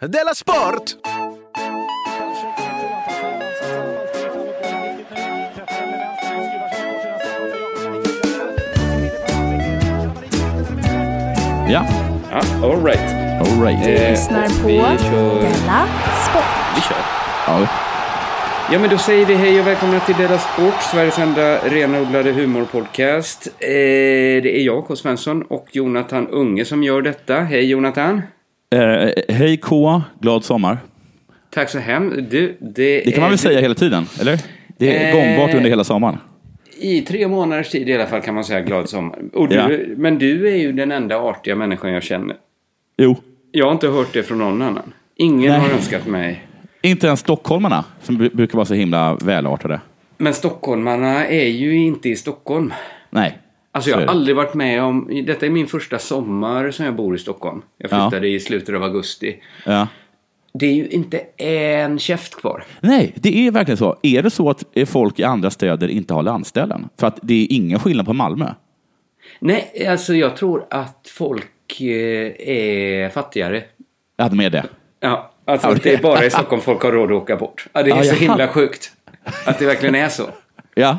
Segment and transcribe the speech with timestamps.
[0.00, 0.96] Della Sport!
[11.68, 11.84] Ja,
[12.30, 13.00] Ja, all right.
[13.40, 13.86] all right.
[13.86, 15.86] Eh, lyssnar och på vi kör- Della
[16.30, 16.74] Sport.
[16.74, 16.96] Vi kör.
[17.46, 17.68] Ja.
[18.72, 23.46] Ja, men då säger vi hej och välkomna till Della Sport, Sveriges enda renodlade humorpodcast.
[23.46, 23.68] Eh,
[24.42, 24.96] det är jag, K.
[24.96, 27.34] Svensson, och Jonathan Unge som gör detta.
[27.40, 28.22] Hej Jonathan!
[28.74, 30.78] Eh, hej K, glad sommar.
[31.50, 32.16] Tack så hemskt.
[32.30, 34.40] Du, det, Det kan man väl säga hela tiden, eller?
[34.78, 36.18] Det är Eh, gångbart under hela sommaren.
[36.80, 39.18] I tre månaders tid i alla fall kan man säga glad sommar.
[39.48, 39.68] Du, Ja.
[39.96, 42.36] Men du är ju den enda artiga människan jag känner.
[42.98, 43.16] Jo,
[43.52, 44.92] Jag har inte hört det från någon annan.
[45.16, 45.60] Ingen Nej.
[45.60, 46.46] har önskat mig.
[46.82, 49.80] inte ens stockholmarna som bru- brukar vara så himla välartade.
[50.18, 52.72] Men stockholmarna är ju inte i Stockholm.
[53.10, 53.38] Nej.
[53.74, 57.14] Alltså jag har aldrig varit med om, detta är min första sommar som jag bor
[57.14, 57.62] i Stockholm.
[57.78, 58.10] Jag Ja.
[58.10, 59.36] flyttade i slutet av augusti.
[59.66, 59.88] Ja.
[60.58, 62.64] Det är ju inte en käft kvar.
[62.80, 63.96] Nej, det är verkligen så.
[64.02, 66.88] Är det så att eh, folk i andra städer inte har landställen?
[67.00, 68.54] För att det är ingen skillnad på Malmö.
[69.38, 71.86] Nej, alltså jag tror att folk eh,
[72.48, 73.62] är fattigare.
[74.16, 74.64] Ja, de är det.
[75.00, 77.66] Ja, alltså Ja, det är bara i Stockholm folk har råd att åka bort.
[77.72, 78.18] Ja, det är Ja, så ja.
[78.28, 78.92] himla sjukt.
[79.46, 80.24] Att det verkligen är så.
[80.74, 80.98] Ja,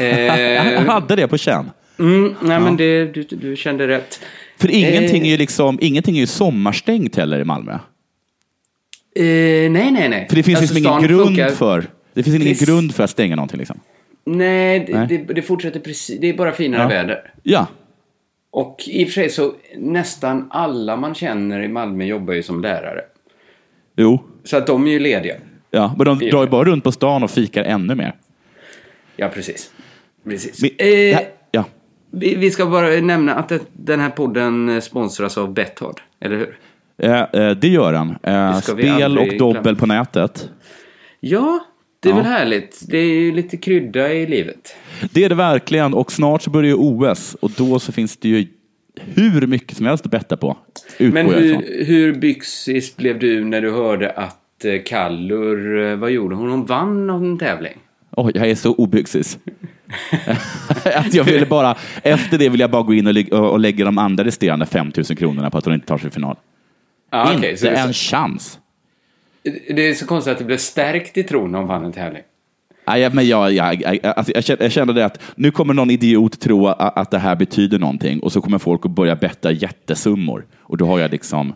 [0.00, 1.70] jag Eh, hade det på känn.
[1.98, 4.20] mm, nej, men det, du, du kände rätt.
[4.58, 5.26] För ingenting Eh.
[5.26, 7.72] är ju liksom, ingenting är ju sommarstängt heller i Malmö.
[7.72, 7.80] Eh,
[9.24, 10.26] nej, nej, nej.
[10.28, 12.68] För det finns Alltså, liksom ingen grund funkar- för det finns ingen Precis.
[12.68, 13.58] grund för att stänga någonting.
[13.58, 13.80] Liksom.
[14.24, 15.24] Nej, det, Nej.
[15.26, 16.20] Det, det fortsätter precis.
[16.20, 16.88] Det är bara finare Ja.
[16.88, 17.32] väder.
[17.42, 17.66] Ja,
[18.50, 22.62] Och i och för sig så nästan alla man känner i Malmö jobbar ju som
[22.62, 23.00] lärare.
[23.96, 24.22] jo.
[24.44, 25.34] Så att de är ju lediga.
[25.70, 28.14] Ja, men de drar ju bara runt på stan och fikar ännu mer.
[29.16, 29.70] Ja, precis.
[30.24, 30.62] precis.
[30.62, 31.64] Men, eh, här- ja.
[32.10, 36.36] vi, vi ska bara nämna att det, den här podden eh, sponsras av Betthard, eller
[36.36, 36.58] hur?
[36.98, 38.10] Eh, eh, det gör han.
[38.10, 39.78] Eh, Det vi spel och dobbel glömma.
[39.78, 40.48] på nätet.
[41.20, 41.64] Ja,
[42.00, 42.16] det är Ja.
[42.16, 42.80] väl härligt.
[42.88, 44.76] Det är ju lite krydda i livet.
[45.12, 48.28] Det är det verkligen och snart så börjar ju OS och då så finns det
[48.28, 48.46] ju
[49.00, 50.56] hur mycket som helst att betta på.
[50.98, 54.42] Men hur, hur byxis blev du när du hörde att
[54.84, 56.50] Kallur, vad gjorde hon?
[56.50, 57.76] Hon vann någon tävling.
[58.16, 59.38] Oj, jag är så obyxis.
[60.84, 63.84] att jag ville bara, efter det vill jag bara gå in och, lä- och lägga
[63.84, 66.36] de andra resterande 5 000 kronorna på att hon inte tar sig till final.
[67.10, 68.58] Ja, inte okej, så det, en är chans.
[69.44, 71.92] så, det är så konstigt att det blev stärkt i tron när hon vann en
[71.92, 72.22] tävling.
[72.86, 75.90] Nej, men jag, jag, jag, alltså jag, kände, jag kände det att nu kommer någon
[75.90, 79.52] idiot tro att, att det här betyder någonting och så kommer folk att börja betta
[79.52, 80.46] jättesummor.
[80.58, 81.52] Och då har jag liksom...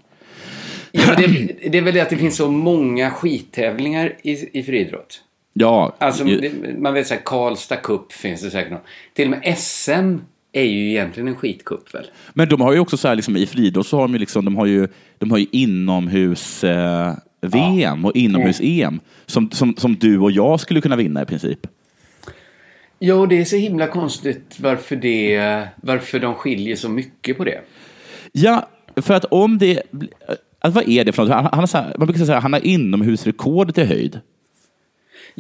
[0.93, 1.27] Ja, det,
[1.71, 5.21] det är väl det att det finns så många skittävlingar i, i friidrott.
[5.53, 8.81] Ja, Alltså, ju- man vet så här, Karlstad Cup finns det säkert någon.
[9.15, 10.17] Till och med SM
[10.53, 12.07] är ju egentligen en skitcup väl?
[12.33, 14.45] Men de har ju också så här, liksom, i friidrott så har de ju, liksom,
[14.45, 14.89] de har ju,
[15.19, 20.61] de har ju inomhus eh, VM och inomhus EM som, som, som du och jag
[20.61, 21.67] skulle kunna vinna i princip.
[22.99, 27.61] Ja, det är så himla konstigt varför, det, varför de skiljer så mycket på det.
[28.33, 29.83] Ja, för att om det...
[30.63, 31.33] Alltså, vad är det för något?
[31.33, 34.21] Han, han, har så här, man brukar säga att han har inomhusrekordet i höjd.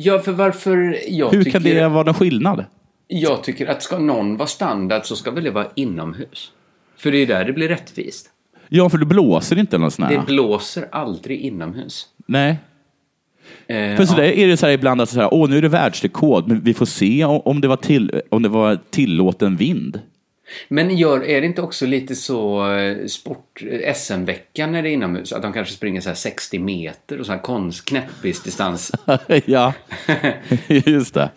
[0.02, 1.50] Ja, för varför jag Hur tycker...
[1.50, 2.64] kan det vara någon skillnad?
[3.08, 6.52] Jag tycker att ska någon vara standard så ska väl det vara inomhus.
[6.96, 8.30] För det är där det blir rättvist.
[8.68, 10.26] Ja, för det blåser inte eller något sånt Det här.
[10.26, 12.06] blåser aldrig inomhus.
[12.26, 12.56] Nej.
[13.66, 14.24] Eh, För så ja.
[14.24, 16.74] är det så här ibland att så här, åh, nu är det världsrekord, men vi
[16.74, 20.00] får se om, det, var till, om det var tillåten vind.
[20.68, 24.16] Men gör, är det inte också lite så eh, sport, eh,
[24.68, 25.32] när det är inomhus?
[25.32, 28.92] Att de kanske springer så här 60 meter och så här konst, knäppisdistans.
[29.44, 29.72] ja,
[30.66, 31.30] just det.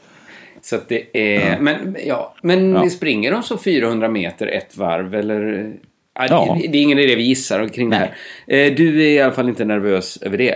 [0.61, 2.89] Så att det är, men ja, men Ja.
[2.89, 5.73] springer de så 400 meter ett varv eller?
[6.15, 6.57] Ja, Ja.
[6.61, 8.15] Det, det är ingen idé vi gissar kring det här.
[8.47, 10.55] Eh, Du är i alla fall inte nervös över det.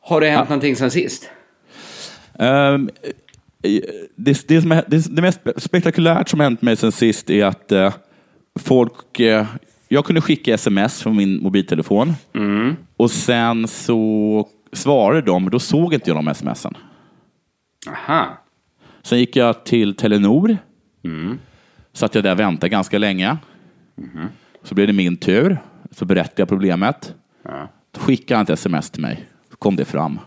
[0.00, 1.30] Har det hänt någonting sen sist?
[2.38, 2.90] Ehm,
[4.16, 7.72] det, det, som är, det, det mest spektakulärt som hänt mig sen sist är att
[7.72, 7.94] eh,
[8.60, 9.20] folk...
[9.20, 9.46] eh,
[9.88, 12.12] jag kunde skicka sms från min mobiltelefon
[12.96, 16.74] och sen så svarade de, men då såg inte jag de smsen.
[17.88, 18.38] Aha.
[19.02, 20.56] Sen gick jag till Telenor.
[21.92, 23.36] Satt jag där och väntade ganska länge.
[24.62, 25.58] Så blev det min tur.
[25.90, 27.14] Så berättade jag problemet.
[27.42, 27.68] Ja.
[27.90, 29.28] Då skickade han ett sms till mig.
[29.50, 30.18] Så kom det fram.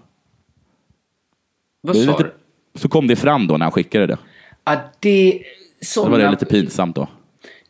[1.82, 2.34] Vad sa du?
[2.76, 4.18] Så kom det fram då när han skickade det.
[4.66, 5.42] Ja, det...
[5.82, 7.08] Såna, var det lite pinsamt då.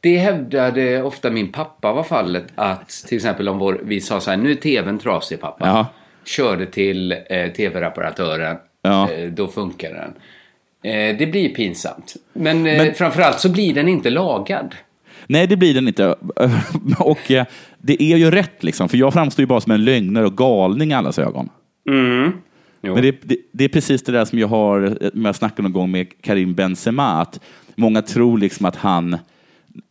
[0.02, 4.30] Det hävdade ofta min pappa var fallet att till exempel om vår, vi sa så
[4.30, 5.68] här, nu är tvn trasig pappa.
[5.68, 5.86] Ja.
[6.26, 9.12] Körde till eh, tv-reparatören, Ja.
[9.12, 10.14] eh, då funkar den.
[10.94, 12.14] Eh, det blir pinsamt.
[12.34, 14.76] Men, eh, Men- framförallt så blir den inte lagad.
[15.28, 16.16] Nej, det blir den inte.
[17.00, 17.46] Och eh,
[17.78, 20.92] det är ju rätt, liksom, för jag framstår ju bara som en lögnare och galning
[20.92, 21.50] i allas ögon.
[21.90, 22.32] Mm.
[22.82, 22.94] Jo.
[22.94, 25.92] Men det, det, det är precis det där som jag har jag snackade någon gång
[25.92, 27.40] med Karim Benzema, att
[27.76, 29.18] många tror liksom att han...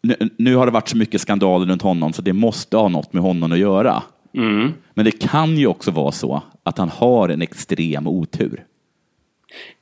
[0.02, 3.12] Nu, nu har det varit så mycket skandaler runt honom så det måste ha något
[3.12, 4.02] med honom att göra.
[4.34, 4.72] Mm.
[4.94, 8.64] Men det kan ju också vara så att han har en extrem otur.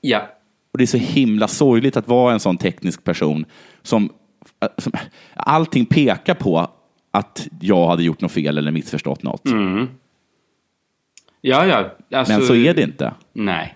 [0.00, 0.29] Ja.
[0.73, 3.44] Och det är så himla sorgligt att vara en sån teknisk person
[3.82, 4.12] som,
[4.79, 4.93] som
[5.35, 6.70] allting pekar på
[7.11, 9.43] att jag hade gjort något fel eller missförstått något.
[11.48, 12.19] Ja, ja.
[12.19, 13.14] Alltså, Men så är det inte.
[13.32, 13.75] Nej.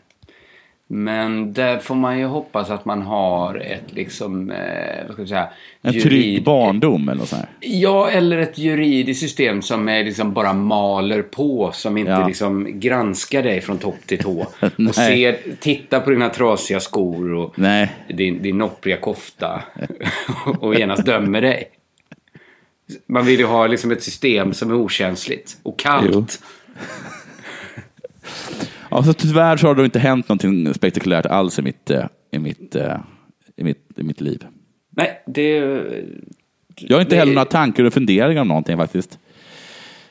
[0.93, 5.29] Men där får man ju hoppas att man har ett liksom, eh, vad ska jag
[5.29, 5.49] säga?
[5.83, 7.47] En jurid- trygg barndom eller så här.
[7.61, 11.71] Ja, eller ett juridiskt system som är liksom bara maler på.
[11.75, 12.27] Som inte Ja.
[12.27, 14.47] liksom granskar dig från topp till tå.
[14.89, 17.93] Och ser, tittar på dina trasiga skor och Nej.
[18.09, 19.63] din, din noppriga kofta.
[20.61, 21.65] och genast dömer dig.
[23.07, 26.41] Man vill ju ha liksom ett system som är okänsligt och kallt.
[28.89, 32.75] Alltså, tyvärr så har det inte hänt någonting spektakulärt alls i mitt, eh, i mitt,
[32.77, 32.97] eh,
[33.57, 34.45] i mitt, i mitt liv.
[34.97, 35.57] Nej, det...
[36.77, 39.19] Jag har inte Det- heller några tankar och funderingar om någonting faktiskt.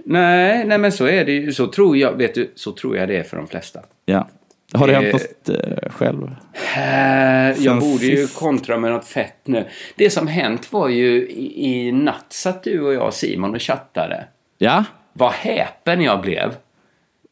[0.06, 1.52] Nej, nej men så är det ju.
[1.54, 3.80] Så tror jag, vet du, så tror jag det är för de flesta.
[4.06, 4.28] Ja.
[4.74, 6.36] Har det Eh, hänt något eh, själv?
[6.78, 9.66] Eh, Jag borde ju kontra med något fett nu.
[9.96, 14.24] Det som hänt var ju i, i natt satt du och jag Simon och chattade.
[14.58, 14.84] Ja?
[15.14, 16.52] Vad häpen jag blev.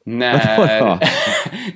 [0.07, 0.99] När,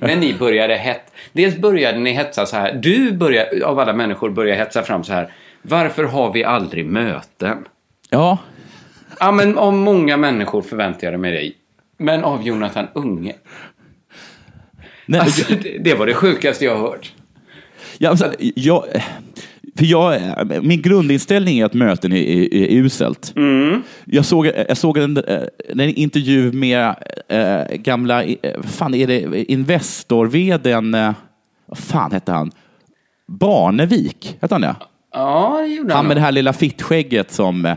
[0.00, 1.12] när ni började het...
[1.32, 2.72] Dels började ni hetsa så här.
[2.72, 5.32] Du började, av alla människor, började hetsa fram så här.
[5.62, 7.64] Varför har vi aldrig möten?
[8.10, 8.38] Ja.
[9.20, 11.56] Ja, men av många människor förväntar jag med dig.
[11.96, 13.34] Men av Jonathan Unge.
[15.06, 17.12] Nej, Alltså, det, det var det sjukaste jag har hört.
[17.98, 18.84] Ja, alltså, jag,
[19.78, 20.20] för jag,
[20.64, 23.34] min grundinställning är att möten är, är, är uselt.
[24.04, 25.22] Jag såg, jag såg en,
[25.68, 26.94] en intervju med
[27.28, 31.12] äh, gamla, äh, fan är det Investor-vdn, äh,
[31.66, 32.50] vad fan hette han?
[33.28, 34.76] Barnevik, hette han det?
[35.14, 36.06] Ja, det gjorde Han han.
[36.08, 37.76] med det här lilla fittskägget som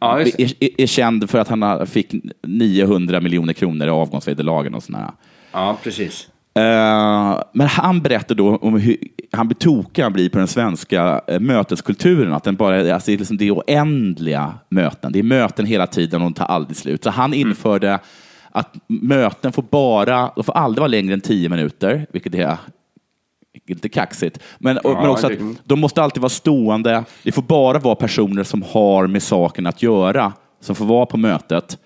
[0.00, 2.14] Ja, är, är, är känd för att han fick
[2.46, 5.10] 900 miljoner kronor i avgångsvederlagen och sådär.
[5.52, 6.28] Ja, precis.
[6.56, 8.96] Eh, men han berättar då om hur
[9.32, 12.32] han blir tokig han blir på den svenska eh, möteskulturen.
[12.32, 15.12] Att den bara, alltså det, är liksom, det är oändliga möten.
[15.12, 17.04] Det är möten hela tiden och de tar aldrig slut.
[17.04, 17.98] Så han införde
[18.50, 22.56] att möten får bara, de får aldrig vara längre än tio minuter, vilket är
[23.68, 24.38] lite kaxigt.
[24.58, 27.04] Men, Ja, men också att de måste alltid vara stående.
[27.22, 31.16] Det får bara vara personer som har med saken att göra som får vara på
[31.16, 31.78] mötet.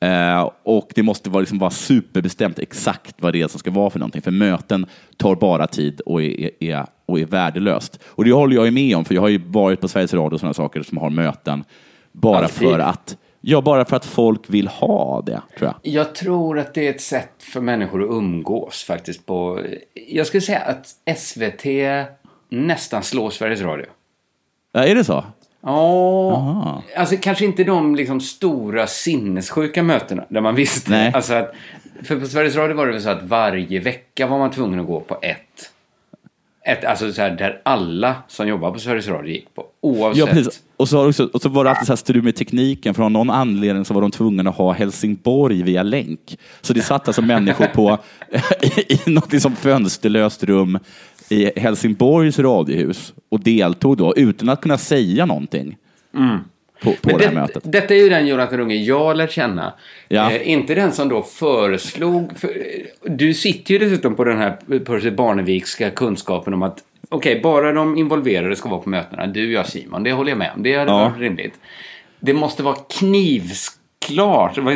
[0.00, 3.90] Eh, och det måste vara, liksom vara superbestämt exakt vad det är som ska vara
[3.90, 4.22] för någonting.
[4.22, 4.86] För möten
[5.16, 8.00] tar bara tid och är, är, och är värdelöst.
[8.06, 10.34] Och det håller jag ju med om, för jag har ju varit på Sveriges Radio
[10.34, 11.64] och sådana saker som har möten
[12.12, 12.68] bara Alltid.
[12.68, 15.94] för att Ja, bara för att folk vill ha det, tror jag.
[15.94, 19.60] Jag tror att det är ett sätt för människor att umgås faktiskt på...
[20.08, 21.64] Jag skulle säga att SVT
[22.48, 23.86] nästan slår Sveriges Radio.
[24.72, 25.24] Ja, är det så?
[25.62, 30.90] Ja, alltså kanske inte de liksom stora sinnessjuka mötena där man visste.
[30.90, 31.12] Nej.
[31.14, 31.54] Alltså att,
[32.02, 34.86] för på Sveriges Radio var det väl så att varje vecka var man tvungen att
[34.86, 35.70] gå på ett.
[36.66, 39.66] ett alltså så här, där alla som jobbar på Sveriges Radio gick på.
[39.80, 40.26] Oavsett.
[40.26, 40.60] Ja, precis.
[40.76, 42.94] Och så, också, och så var det alltid så här strul med tekniken.
[42.94, 46.38] För av någon anledning så var de tvungna att ha Helsingborg via länk.
[46.60, 47.98] Så det satt alltså människor på,
[48.62, 50.78] i, i något liksom fönsterlöst rum
[51.30, 55.76] i Helsingborgs radiohus och deltog då utan att kunna säga någonting
[56.82, 57.62] på, på Men det här det, mötet.
[57.72, 59.72] detta är ju den Jonathan Unge jag lär känna.
[60.08, 60.30] Ja.
[60.30, 62.38] Eh, inte den som då föreslog...
[62.38, 62.50] För,
[63.04, 67.96] du sitter ju dessutom på den här Percy Barnevikska kunskapen om att okej, bara de
[67.96, 69.26] involverade ska vara på mötena.
[69.26, 70.02] Du, jag, Simon.
[70.02, 70.62] Det håller jag med om.
[70.62, 71.08] Det hade Ja.
[71.08, 71.54] varit rimligt.
[72.20, 72.76] Det måste vara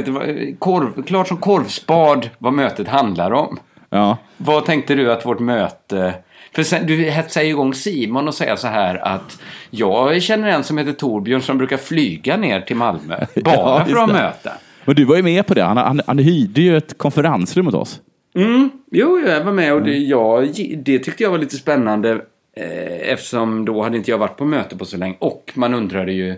[0.05, 3.59] det, korv, klart som korvspad vad mötet handlar om.
[3.91, 4.19] Ja.
[4.37, 6.15] Vad tänkte du att vårt möte...
[6.55, 9.39] För sen, du hetsar ju igång Simon och säger så här att
[9.71, 13.97] jag känner en som heter Torbjörn som brukar flyga ner till Malmö bara Ja, för
[14.05, 14.53] att möta.
[14.85, 15.63] Men du var ju med på det.
[15.63, 18.01] Han, han, han hyrde ju ett konferensrum åt oss.
[18.37, 20.09] Mm, jo, jag var med och det, Mm.
[20.09, 20.49] jag,
[20.85, 22.11] det tyckte jag var lite spännande
[22.57, 26.13] eh, eftersom då hade inte jag varit på möte på så länge och man undrade
[26.13, 26.35] ju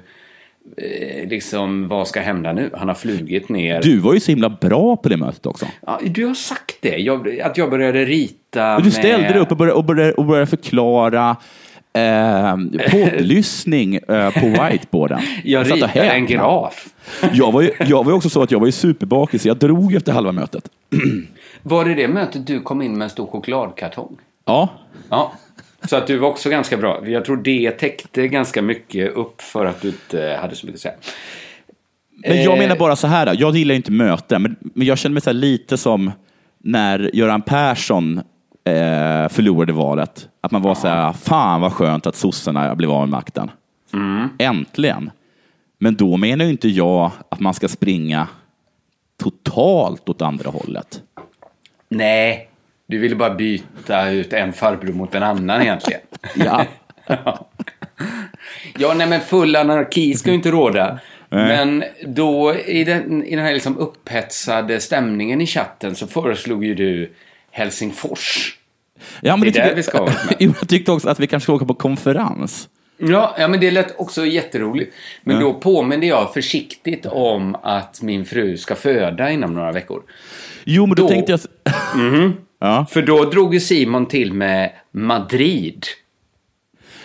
[1.27, 2.71] liksom vad ska hända nu?
[2.75, 3.83] Han har flugit ner.
[3.83, 5.67] Du var ju så himla bra på det mötet också.
[5.87, 9.33] Ja, du har sagt det, jag, att jag började rita Du ställde med...
[9.33, 11.37] dig upp och började, och började, och började förklara
[11.93, 12.57] eh,
[12.91, 15.21] poddlyssning eh, på whiteboarden.
[15.45, 16.87] Jag ritade en graf.
[17.33, 20.13] Jag var, ju, jag var också så att jag var ju superbakis, jag drog efter
[20.13, 20.69] halva mötet.
[21.63, 24.17] Var det det mötet du kom in med en stor chokladkartong?
[24.45, 24.69] Ja,
[25.11, 25.33] Ja.
[25.89, 27.09] Så att du var också ganska bra.
[27.09, 30.83] Jag tror det täckte ganska mycket upp för att du inte hade så mycket att
[30.83, 30.95] säga.
[32.27, 32.59] Men jag Eh.
[32.59, 35.35] menar bara så här, jag gillar inte möten, men, men jag känner mig så här
[35.35, 36.13] lite som
[36.59, 38.19] när Göran Persson
[38.65, 40.29] eh, förlorade valet.
[40.41, 43.51] Att man var så här, fan vad skönt att sossarna blev av med makten.
[44.39, 45.11] Äntligen.
[45.79, 48.29] Men då menar ju inte jag att man ska springa
[49.23, 51.03] totalt åt andra hållet.
[51.89, 52.46] Nej,
[52.87, 56.01] du ville bara byta ut en farbror mot en annan egentligen.
[56.37, 56.65] Ja.
[58.79, 60.99] Ja, nej men full anarki ska ju inte råda.
[61.29, 66.75] Men då i den, i den här liksom upphetsade stämningen i chatten så föreslog ju
[66.75, 67.13] du
[67.51, 68.57] Helsingfors.
[69.21, 70.13] Ja, men Det är tycker- där vi ska med.
[70.61, 72.69] Jag tyckte också att vi kanske ska åka på konferens.
[72.99, 74.95] Ja, ja, men det lät också jätteroligt.
[75.23, 80.03] Men då påminner jag försiktigt om att min fru ska föda inom några veckor.
[80.65, 81.41] Jo, men då, Då- tänkte jag...
[82.59, 82.87] ja.
[82.91, 85.85] För då drog ju Simon till med Madrid.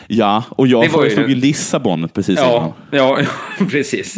[0.07, 2.51] ja, och jag Det föreslog ju Lissabon precis innan.
[2.51, 3.19] Ja, ja
[3.71, 4.17] precis.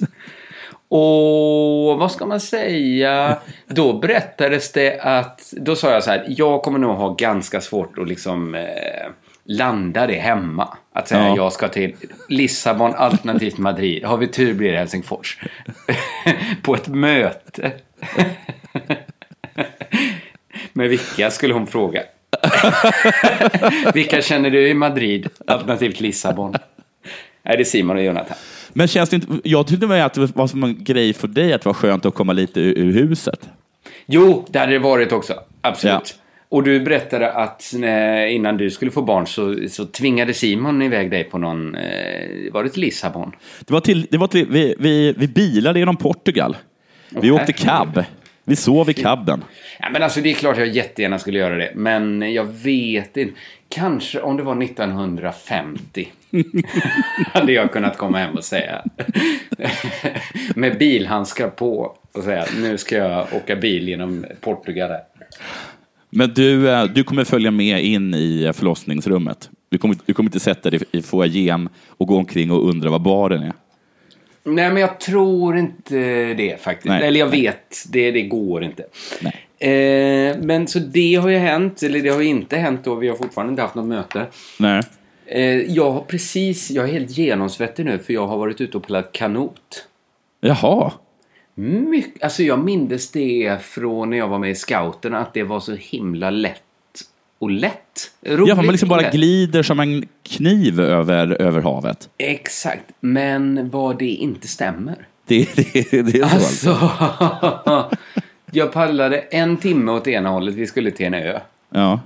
[0.88, 3.38] Och vad ska man säga?
[3.68, 7.98] Då berättades det att, då sa jag så här, jag kommer nog ha ganska svårt
[7.98, 8.63] att liksom eh,
[9.46, 10.78] landa det hemma.
[10.94, 11.36] Att säga Ja.
[11.36, 11.96] jag ska till
[12.30, 14.06] Lissabon alternativt Madrid.
[14.06, 15.38] Har vi tur blir det Helsingfors.
[16.62, 17.72] På ett möte.
[20.74, 22.01] Med vilka skulle hon fråga?
[23.94, 26.56] vilka känner du i Madrid alternativt Lissabon?
[27.44, 28.38] Nej, det är Simon och Jonathan.
[28.74, 29.27] Men känns det inte...
[29.44, 32.06] Jag tyckte väl att det var som en grej för dig att det var skönt
[32.06, 33.50] att komma lite ur, ur huset.
[34.06, 35.34] Jo, det hade det varit också.
[35.62, 36.15] Absolut.
[36.18, 36.24] Ja.
[36.50, 41.12] Och du berättade att när, innan du skulle få barn så, så tvingade Simon iväg
[41.12, 41.75] dig på någon...
[41.75, 43.32] Eh, var det till Lissabon?
[43.60, 46.58] Det var till, det var till, vi, vi, vi bilade genom Portugal.
[47.10, 48.03] Vi Åh, åkte cab.
[48.45, 49.43] Vi sov i cabben.
[49.79, 51.71] Ja, men alltså det är klart jag jättegärna skulle göra det.
[51.75, 53.33] Men jag vet inte.
[53.69, 56.07] Kanske om det var 1950.
[57.33, 58.83] hade jag kunnat komma hem och säga.
[60.55, 61.97] Med bilhandskar på.
[62.13, 64.89] Och säga nu ska jag åka bil genom Portugal.
[64.89, 65.01] här."
[66.09, 69.50] Men du, eh, du kommer följa med in i eh, förlossningsrummet.
[69.69, 73.01] Du kommer, du kommer inte sätta dig i foajén och gå omkring och undra vad
[73.01, 73.53] baren är.
[74.43, 75.95] Nej, men jag tror inte
[76.33, 76.89] det faktiskt.
[76.89, 77.07] Nej.
[77.07, 78.83] Eller jag vet, det, det går inte.
[79.59, 82.95] Eh, men så det har ju hänt, eller det har ju inte hänt då.
[82.95, 84.25] Vi har fortfarande inte haft något möte.
[84.59, 84.81] Nej.
[85.25, 88.83] Eh, jag har precis, jag är helt genomsvettig nu för jag har varit ute och
[88.83, 89.88] paddlat kanot.
[90.41, 90.91] Jaha.
[91.55, 95.59] Mycket, alltså jag mindes det från när jag var med i scouterna att det var
[95.59, 96.63] så himla lätt
[97.40, 98.12] och lätt.
[98.25, 102.10] Roligt Ja, man liksom bara glider som en kniv över, över havet.
[102.18, 105.08] Exakt, men vad det inte stämmer.
[105.25, 106.70] Det, det, det är så alltså.
[106.72, 107.90] Alltså,
[108.52, 110.56] jag paddlade en timme åt ena hållet.
[110.56, 111.40] Vi skulle till en ö.
[111.70, 112.00] Ja.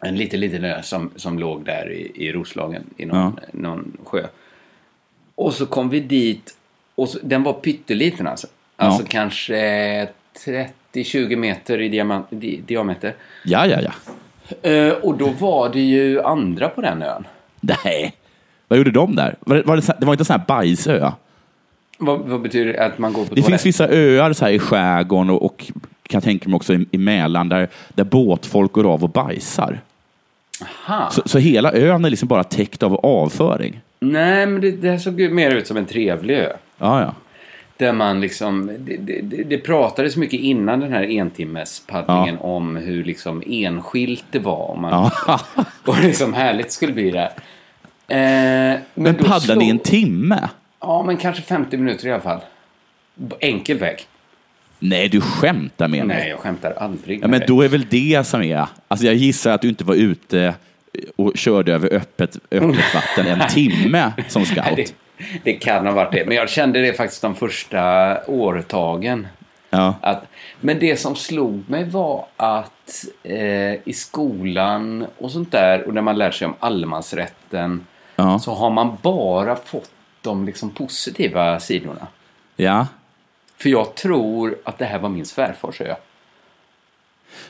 [0.00, 4.26] En liten, liten ö som, som låg där i, i Roslagen, i någon, någon sjö.
[5.34, 6.56] Och så kom vi dit
[6.94, 8.46] och så, den var pytteliten alltså.
[8.76, 9.06] Alltså Ja.
[9.10, 10.08] kanske
[10.92, 11.88] 30-20 meter i
[12.66, 13.14] diameter.
[13.44, 13.92] ja, ja, ja.
[14.62, 17.26] Eh, och då var det ju andra på den ön.
[17.60, 18.14] Nej.
[18.68, 19.36] Vad gjorde de där?
[19.40, 21.10] Var det, var det, det var inte en sån här bajsö?
[21.98, 23.62] Vad, vad betyder det att man går på Det toalett?
[23.62, 25.72] finns vissa öar så här i skärgården och, och
[26.08, 29.80] kan tänka mig också i, i Mälaren där, där båtfolk går av och bajsar.
[30.88, 31.10] Aha.
[31.10, 33.80] Så, så hela ön är liksom bara täckt av avföring.
[34.00, 36.52] Nej, men det, det här såg ju mer ut som en trevlig ö.
[36.78, 37.14] Ja, ja.
[37.76, 43.42] Där man liksom, det, det, det- pratades mycket innan den här entimmespaddlingen om hur liksom
[43.46, 44.70] enskilt det var.
[44.70, 45.40] Om man, ja.
[45.84, 47.32] Och liksom härligt skulle bli det.
[48.08, 50.48] Eh, men Men då paddlar ni slog- en timme?
[50.80, 52.40] Ja, men kanske 50 minuter i alla fall.
[53.40, 53.96] Enkel väg.
[54.78, 56.16] Nej, du skämtar med mig.
[56.16, 57.22] Nej, jag skämtar aldrig.
[57.22, 58.66] Ja, men då är väl det som är...
[58.88, 60.54] Alltså jag gissar att du inte var ute
[61.16, 64.94] och körde över öppet, öppet vatten en timme som scout.
[65.44, 66.26] Det kan ha varit det.
[66.26, 69.26] Men jag kände det faktiskt de första årtagen.
[69.70, 69.94] Ja.
[70.00, 70.24] Att,
[70.60, 76.02] men det som slog mig var att eh, i skolan och sånt där och när
[76.02, 78.38] man lär sig om allemansrätten Ja.
[78.38, 79.90] så har man bara fått
[80.22, 82.06] de liksom positiva sidorna.
[82.56, 82.86] ja.
[83.58, 85.94] För jag tror att det här var min svärfars ö.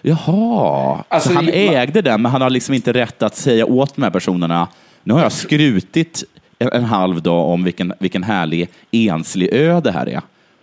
[0.03, 3.95] Jaha, Alltså, så han ägde den, men han har liksom inte rätt att säga åt
[3.95, 4.69] de här personerna,
[5.03, 6.25] nu har jag skrutit
[6.73, 10.21] en, halv dag om vilken, vilken härlig enslig ö det här är.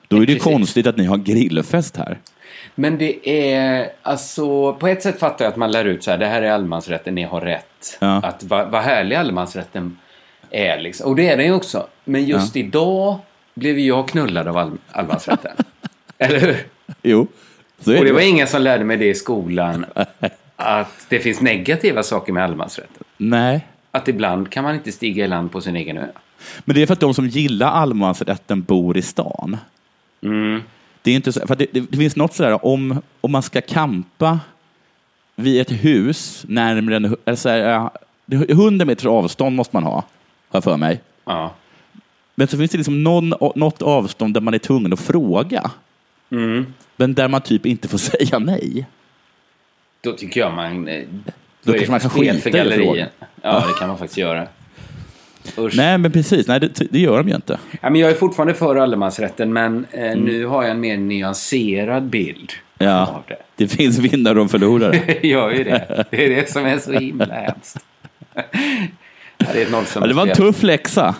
[0.07, 0.43] Då är det Precis.
[0.43, 2.17] konstigt att ni har grillfest här.
[2.75, 6.17] Men det är, alltså, på ett sätt fattar jag att man lär ut så här,
[6.17, 7.97] det här är allemansrätten, ni har rätt.
[7.99, 8.15] Ja.
[8.15, 9.97] Att vad, vad härlig allemansrätten
[10.49, 11.09] är liksom.
[11.09, 11.87] Och det är den ju också.
[12.03, 13.19] Men just idag
[13.53, 15.51] blev jag knullad av all, allemansrätten.
[16.17, 16.55] Eller hur?
[17.01, 17.27] Jo,
[17.79, 18.13] så är Och det det.
[18.13, 19.85] var ingen som lärde mig det i skolan.
[20.55, 23.03] Att det finns negativa saker med allemansrätten.
[23.17, 23.67] Nej.
[23.91, 26.07] Att ibland kan man inte stiga i land på sin egen ö.
[26.65, 29.57] Men det är för att de som gillar allemansrätten bor i stan.
[30.21, 30.61] Mm.
[31.01, 33.61] Det, är inte så, för det, det, det finns något sådär, om, om man ska
[33.61, 34.39] kampa
[35.35, 37.15] vid ett hus närmare en...
[37.25, 37.91] Alltså, ja,
[38.25, 40.03] det är 100 meters avstånd måste man ha, har
[40.51, 41.01] jag för mig.
[41.25, 41.53] Ja.
[42.35, 45.71] Men så finns det liksom någon, något avstånd där man är tvungen att fråga.
[46.29, 46.73] Mm.
[46.95, 48.87] Men där man typ inte får säga nej.
[50.01, 50.89] Då tycker jag man...
[51.63, 52.85] Då är kanske man kan skita för i att galleriet.
[52.87, 53.07] fråga.
[53.41, 54.47] Ja, det kan man faktiskt göra.
[55.57, 55.73] Usch.
[55.77, 56.47] Nej, men precis.
[56.47, 57.59] Nej, det, det gör de ju inte.
[57.81, 60.19] Ja, men jag är fortfarande för allemansrätten, men eh, Mm.
[60.25, 63.35] nu har jag en mer nyanserad bild Ja, av det.
[63.55, 64.91] det finns vinnare och förlorare.
[65.21, 66.05] Det gör ju det.
[66.11, 67.77] Det är det som är så himla hemskt.
[69.37, 71.15] Det är ett Ja, det var en tuff läxa.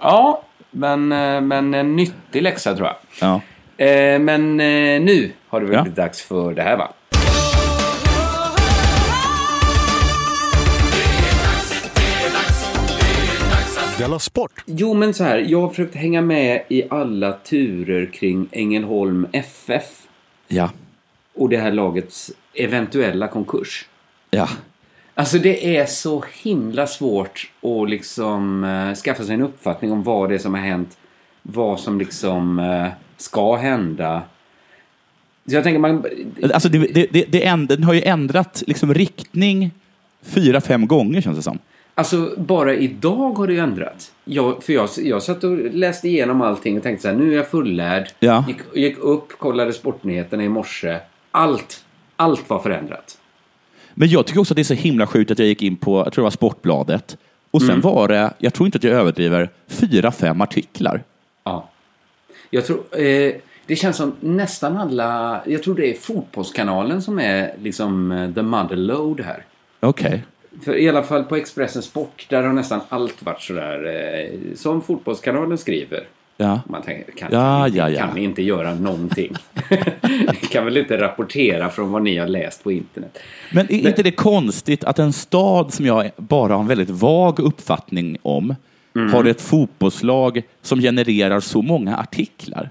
[0.00, 2.96] Ja, men, eh, men en nyttig läxa tror jag.
[3.20, 3.40] Ja.
[3.84, 5.82] Eh, Men eh, nu har det väl Ja.
[5.82, 6.92] blivit dags för det här va?
[14.00, 14.62] Della Sport!
[14.66, 15.38] Jo, men så här.
[15.38, 19.84] Jag har försökt hänga med i alla turer kring Ängelholm FF
[20.48, 20.70] Ja.
[21.34, 23.86] och det här lagets eventuella konkurs.
[24.30, 24.48] Ja.
[25.14, 30.28] Alltså det är så himla svårt att liksom eh, skaffa sig en uppfattning om vad
[30.28, 30.98] det är som har hänt.
[31.42, 34.22] Vad som liksom eh, ska hända.
[35.46, 36.04] Så jag tänker man...
[36.54, 39.70] Alltså, det, det, det, det änd, den har ju ändrat liksom, riktning
[40.22, 41.58] fyra, fem gånger känns det som.
[41.94, 44.12] Alltså bara idag har det ju ändrats.
[44.24, 47.36] Jag, för jag, jag satt och läste igenom allting och tänkte så här, nu är
[47.36, 48.08] jag fullärd.
[48.18, 48.44] Ja.
[48.48, 50.98] Gick, gick upp, kollade sportnyheterna i morse.
[51.30, 51.84] Allt,
[52.16, 53.18] allt var förändrat.
[53.94, 55.98] Men jag tycker också att det är så himla sjukt att jag gick in på,
[55.98, 57.16] jag tror det var Sportbladet,
[57.50, 61.02] och sen var det, jag tror inte att jag överdriver, fyra, fem artiklar.
[61.44, 61.68] Ja.
[62.50, 63.34] Jag tror, eh,
[63.66, 68.42] det känns som nästan alla, jag tror det är Fotbollskanalen som är liksom eh, the
[68.42, 69.44] motherload här.
[69.80, 70.24] Okej.
[70.64, 74.82] För i alla fall på Expressen Sport, där har nästan allt varit sådär eh, som
[74.82, 76.04] Fotbollskanalen skriver.
[76.36, 76.60] Ja.
[76.66, 79.34] Man tänker, kan, Ja, inte, ja, kan ni inte göra någonting?
[80.02, 83.18] ni kan väl inte rapportera från vad ni har läst på internet?
[83.52, 87.38] Men är inte det konstigt att en stad som jag bara har en väldigt vag
[87.38, 88.54] uppfattning om
[89.12, 92.70] har ett fotbollslag som genererar så många artiklar?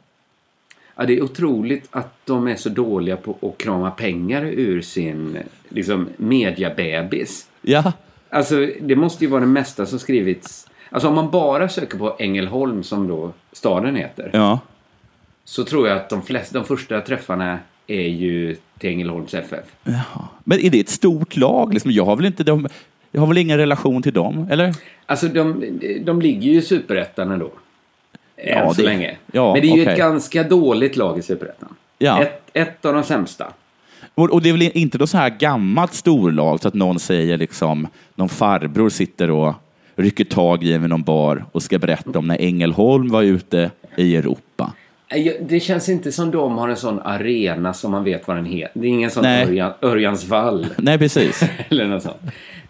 [0.96, 5.38] Ja, det är otroligt att de är så dåliga på att krama pengar ur sin
[5.70, 7.49] liksom, mediabebis.
[7.62, 7.94] Ja,
[8.32, 10.68] Alltså, det måste ju vara det mesta som skrivits.
[10.90, 14.60] Alltså om man bara söker på Ängelholm, som då staden heter, ja.
[15.44, 19.66] så tror jag att de, flesta, de första träffarna är ju till Ängelholms FF.
[20.44, 21.74] Men är det ett stort lag?
[21.74, 22.68] Liksom, jag har väl inte de,
[23.12, 24.74] jag har väl ingen relation till dem, eller?
[25.06, 25.64] Alltså, de,
[26.02, 27.52] de ligger ju i Superettan ändå.
[28.38, 29.18] Än Ja, så det- länge.
[29.32, 31.76] ja, Men det är ju ett ganska dåligt lag i Superettan.
[31.98, 32.22] Ja.
[32.24, 33.54] Ett, ett av de sämsta.
[34.20, 37.88] Och, det är väl inte något så här gammalt storlag så att någon säger liksom,
[38.16, 39.54] någon farbror sitter och
[39.96, 43.72] rycker tag i en vid någon bar och ska berätta om när Ängelholm var ute
[43.98, 44.74] i Europa.
[45.42, 48.80] Det känns inte som de har en sån arena som man vet vad den heter.
[48.80, 49.46] Det är ingen sån Nej.
[49.46, 50.68] Örjan, Örjansvall.
[50.78, 51.44] Nej, precis.
[51.70, 52.18] Eller något sånt.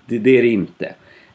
[0.05, 0.85] Det, det är det inte.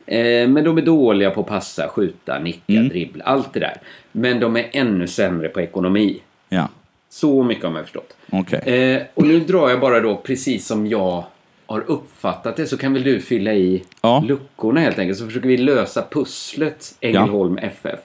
[0.07, 2.89] Eh, men de är dåliga på att passa, skjuta, nicka, Mm.
[2.89, 3.77] dribbla, allt det där.
[4.13, 6.21] Men de är ännu sämre på ekonomi.
[6.49, 6.69] Ja,
[7.15, 8.17] Så mycket har man förstått.
[8.31, 8.59] okej.
[8.59, 11.25] Eh, och nu drar jag bara då precis som jag
[11.67, 14.25] har uppfattat det så kan väl du fylla i Ja.
[14.29, 15.19] luckorna helt enkelt.
[15.19, 18.01] Så försöker vi lösa pusslet Ängelholm FF.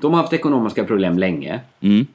[0.00, 1.60] De har haft ekonomiska problem länge.
[1.80, 2.06] Mm.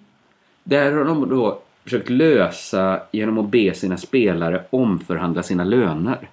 [0.64, 6.30] Där har de då försökt lösa genom att be sina spelare omförhandla sina löner.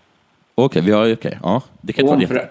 [0.55, 1.63] Okej, vi har, okej, ja.
[1.81, 2.47] Det kan inte vara.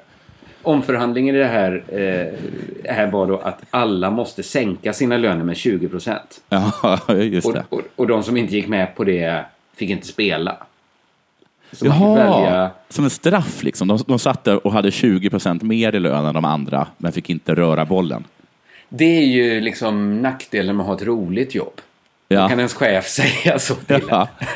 [0.63, 5.57] Omförhandlingen i det här, eh, här var då att alla måste sänka sina löner med
[5.57, 6.41] 20 procent.
[6.49, 7.63] Ja, just Och, det.
[7.69, 9.45] och, och de som inte gick med på det
[9.75, 10.57] fick inte spela.
[11.71, 12.71] Så Jaha, välja...
[12.89, 13.87] som en straff liksom.
[13.87, 17.11] De, de satt där och hade 20 procent mer i lön än de andra, men
[17.11, 18.23] fick inte röra bollen.
[18.89, 21.81] Det är ju liksom nackdelen med att ha ett roligt jobb.
[22.27, 22.41] Ja.
[22.41, 24.01] Då kan ens chef säga så till.
[24.09, 24.27] Ja.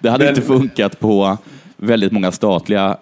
[0.00, 1.38] det hade Men- inte funkat på
[1.76, 2.96] väldigt många statliga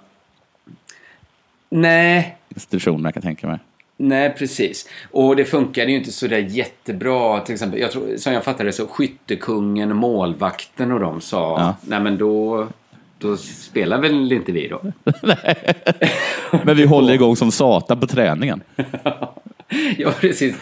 [1.70, 3.58] Nej, institutioner, kan jag tänka mig.
[3.96, 4.88] nej precis.
[5.12, 7.40] Och det funkade ju inte så där jättebra.
[7.40, 11.76] Till exempel, jag tror, som jag fattade det så skyttekungen, målvakten och de sa Ja.
[11.86, 12.66] nej men då,
[13.18, 14.82] då spelar väl inte vi då.
[16.64, 18.62] Men vi håller igång som satan på träningen.
[19.98, 20.56] ja, precis.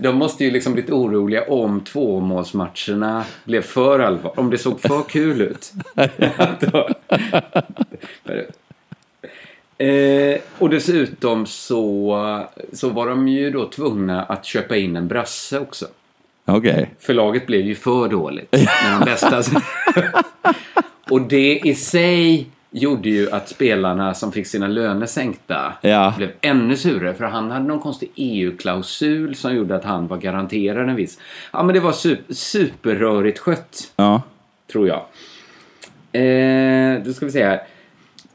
[0.00, 4.40] De måste ju liksom blivit oroliga om tvåmålsmatcherna blev för allvar.
[4.40, 5.72] Om det såg för kul ut.
[9.78, 15.58] Eh, och dessutom så, så var de ju då tvungna att köpa in en brasse
[15.60, 15.86] också.
[16.44, 16.90] Okej.
[17.00, 18.52] Förlaget blev ju för dåligt.
[18.52, 19.42] När de bästa...
[21.10, 26.14] och det i sig gjorde ju att spelarna som fick sina löner sänkta Ja.
[26.16, 27.14] blev ännu surare.
[27.14, 31.18] För han hade någon konstig EU-klausul som gjorde att han var garanterad en viss...
[31.52, 34.22] Ja, men det var super, superrörigt skött, Ja.
[34.72, 35.02] tror jag.
[36.22, 37.60] Eh, då ska vi se här.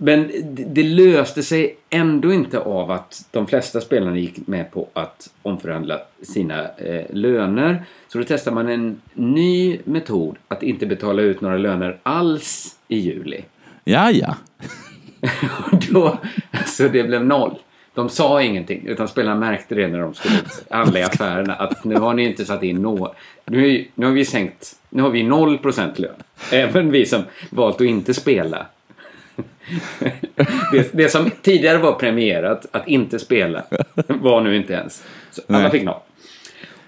[0.04, 5.30] Men det, löste sig ändå inte av att de flesta spelarna gick med på att
[5.42, 7.84] omförhandla sina eh, löner.
[8.08, 12.98] Så då testade man en ny metod att inte betala ut några löner alls i
[12.98, 13.44] juli.
[13.84, 14.36] Ja, ja.
[15.92, 16.18] Då,
[16.52, 17.56] alltså det blev noll.
[17.94, 21.54] De sa ingenting, utan spelarna märkte det när de skulle handla i affärerna.
[21.54, 23.16] Att nu har ni inte satt in nå...
[23.46, 24.76] Nu, nu har vi sänkt...
[24.90, 26.16] Nu har vi 0% lön.
[26.52, 28.66] Även vi som valt att inte spela.
[30.72, 33.64] Det, det som tidigare var premierat, att inte spela,
[34.08, 35.04] var nu inte ens.
[35.32, 35.72] Så alla Nej.
[35.72, 36.00] fick noll.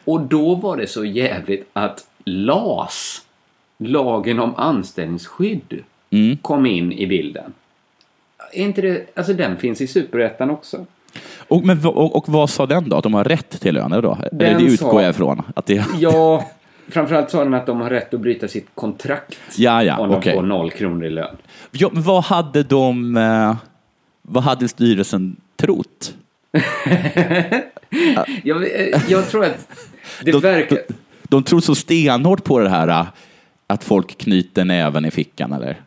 [0.05, 3.21] Och då var det så jävligt att LAS,
[3.77, 5.83] lagen om anställningsskydd,
[6.41, 7.53] kom in i bilden.
[8.53, 10.85] Är inte det, alltså den finns i Superettan också.
[11.47, 12.95] Och, men, och, och vad sa den då?
[12.97, 14.17] Att de har rätt till löner då?
[14.21, 15.41] Eller Den det utgår sa- jag ifrån.
[15.55, 16.45] Att det, Ja,
[16.89, 20.17] framförallt sa den att de har rätt att bryta sitt kontrakt Ja, ja, om de
[20.17, 20.33] okej.
[20.35, 21.35] får noll kronor i lön.
[21.71, 23.17] ja, men vad hade de...
[23.17, 23.55] Eh,
[24.21, 26.13] vad hade styrelsen trott?
[28.43, 29.67] Jag, eh, jag tror att
[30.23, 30.75] det De, verkar...
[30.75, 30.93] de,
[31.23, 33.05] de tror så stenhårt på det här eh,
[33.67, 35.81] att folk knyter näven i fickan, eller?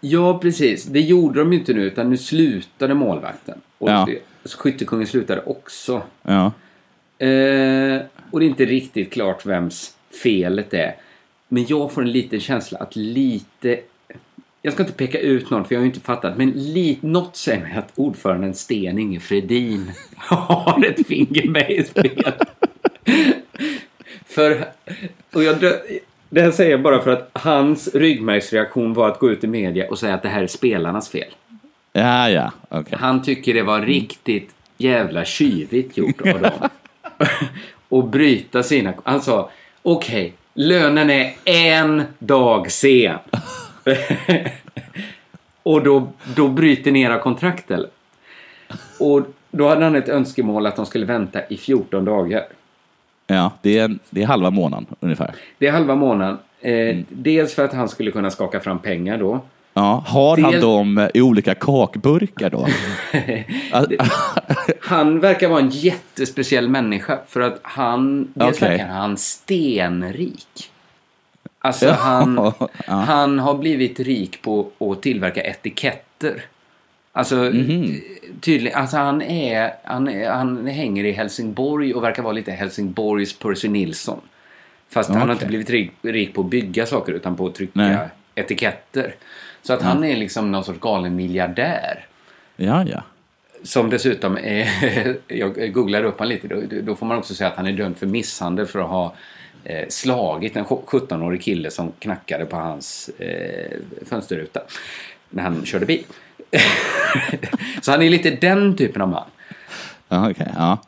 [0.00, 0.84] Ja, precis.
[0.84, 3.60] Det gjorde de ju inte nu, utan nu slutade målvakten.
[3.78, 4.08] Och Ja.
[4.58, 6.02] skyttekungen slutade också.
[6.22, 6.44] Ja.
[7.26, 8.00] Eh,
[8.30, 10.94] och det är inte riktigt klart vems felet är.
[11.48, 13.80] Men jag får en liten känsla att lite...
[14.62, 16.36] Jag ska inte peka ut någon, för jag har ju inte fattat.
[16.36, 21.84] Men li, något säger mig att ordföranden Sten Inge Fredin har ett finger med i
[21.84, 22.32] spel.
[24.26, 24.64] för...
[25.32, 25.56] Och jag
[26.32, 29.88] det här säger jag bara för att hans ryggmärgsreaktion var att gå ut i media
[29.90, 31.28] och säga att det här är spelarnas fel.
[31.92, 32.98] Ja, ja, okej.
[33.00, 36.68] Han tycker det var riktigt jävla tjyvigt gjort av dem.
[37.88, 38.94] och bryta sina...
[39.04, 39.50] Han sa,
[39.82, 43.18] okej, lönen är en dag sen.
[45.62, 47.90] och då, då bryter ni era kontrakt eller?
[49.00, 52.44] Och då hade han ett önskemål att de skulle vänta i 14 dagar.
[53.26, 55.34] Ja, det är, det är halva månaden ungefär.
[55.58, 56.38] Det är halva månaden.
[56.60, 59.40] Eh, Dels för att han skulle kunna skaka fram pengar då.
[59.74, 62.66] Ja, har han Del- dem i olika kakburkar då?
[64.80, 68.68] Han verkar vara en jättespeciell människa för att han, dels Okej.
[68.68, 70.70] verkar han stenrik.
[71.58, 72.34] Alltså Ja, han,
[72.86, 72.94] ja.
[72.94, 76.42] han har blivit rik på att tillverka etiketter.
[77.12, 78.00] Alltså Mhm.
[78.40, 83.38] tydligen, alltså han är, han är, han hänger i Helsingborg och verkar vara lite Helsingborgs
[83.38, 84.20] Percy Nilsson.
[84.90, 87.72] Fast han har inte blivit rik, rik på att bygga saker utan på att trycka
[87.74, 87.96] Nej.
[88.34, 89.14] Etiketter.
[89.62, 92.06] Så att han är liksom någon sorts galen miljardär.
[92.56, 93.02] Ja, ja.
[93.62, 94.68] Som dessutom är,
[95.28, 97.96] jag googlar upp han lite, då, då får man också säga att han är dömd
[97.96, 99.14] för misshandel för att ha
[99.64, 104.60] eh, slagit en 17-årig kille som knackade på hans eh, fönsterruta
[105.30, 106.04] när han körde bil.
[107.82, 110.30] så han är lite den typen av man.
[110.30, 110.78] okej, ja.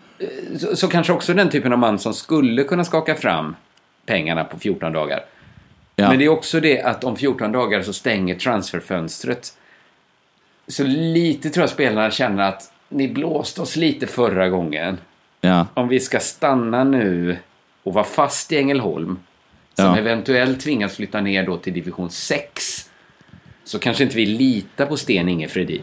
[0.59, 3.57] Så, så kanske också den typen av man som skulle kunna skaka fram
[4.07, 5.21] pengarna på 14 dagar.
[5.97, 6.09] Ja.
[6.09, 9.53] Men det är också det att om 14 dagar så stänger transferfönstret.
[10.69, 14.99] Så lite tror jag spelarna känner att ni blåste oss lite förra gången.
[15.41, 15.67] ja.
[15.75, 17.37] Om vi ska stanna nu
[17.83, 19.19] och vara fast i Ängelholm.
[19.77, 19.97] Som Ja.
[19.99, 22.91] eventuellt tvingas flytta ner då till division 6.
[23.65, 25.83] Så kanske inte vi litar på Sten Inge Fredin.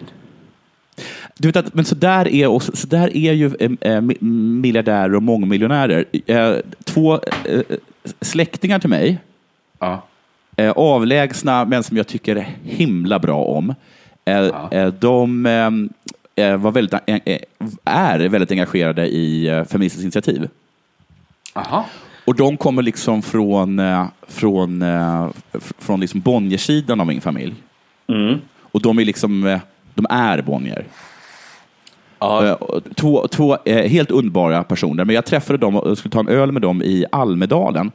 [1.37, 4.23] Du vet att, men så där är, och så där är ju eh, eh, mi-
[4.61, 6.05] miljardärer och mångmiljonärer.
[6.25, 7.13] Eh, två
[7.45, 7.61] eh,
[8.21, 9.17] släktingar till mig,
[9.81, 10.01] Ja.
[10.55, 13.75] eh, avlägsna men som jag tycker himla bra om.
[14.25, 14.71] Eh, Ja.
[14.71, 15.43] eh, de
[16.59, 17.39] var väldigt, eh, eh,
[17.85, 20.49] är väldigt engagerade i eh, Feministiskt initiativ.
[21.53, 21.85] Aha.
[22.25, 24.83] Och de kommer liksom från, eh, från,
[25.79, 27.55] från liksom Bonniersidan av min familj.
[28.07, 28.37] Mm.
[28.71, 29.59] Och de är liksom,
[29.93, 30.85] de är Bonnier.
[32.19, 32.57] Ja.
[32.95, 36.61] Två, två helt underbara personer, men jag träffade dem och skulle ta en öl med
[36.61, 37.91] dem i Almedalen.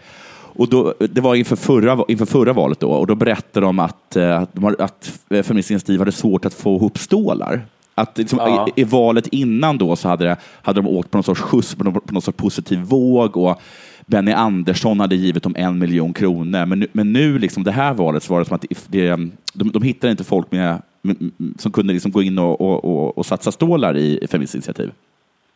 [0.57, 4.17] Och då, det var inför förra, inför förra valet då, och då berättade de att,
[4.17, 7.67] eh, att, de har, att Feministiskt initiativ hade svårt att få ihop stålar.
[7.95, 8.69] Att liksom, Ja.
[8.77, 11.75] i, I valet innan då så hade, det, hade de åkt på någon sorts skjuts,
[11.75, 13.37] på någon, på någon sorts positiv våg.
[13.37, 13.61] Och
[14.07, 16.67] Benny Andersson hade givit dem en miljon kronor.
[16.67, 19.11] Men nu, men nu liksom, det här valet, så var det som att det,
[19.53, 21.17] de, de hittade inte folk med, med,
[21.59, 24.93] som kunde liksom gå in och, och, och, och satsa stålar i, Feministiskt initiativ.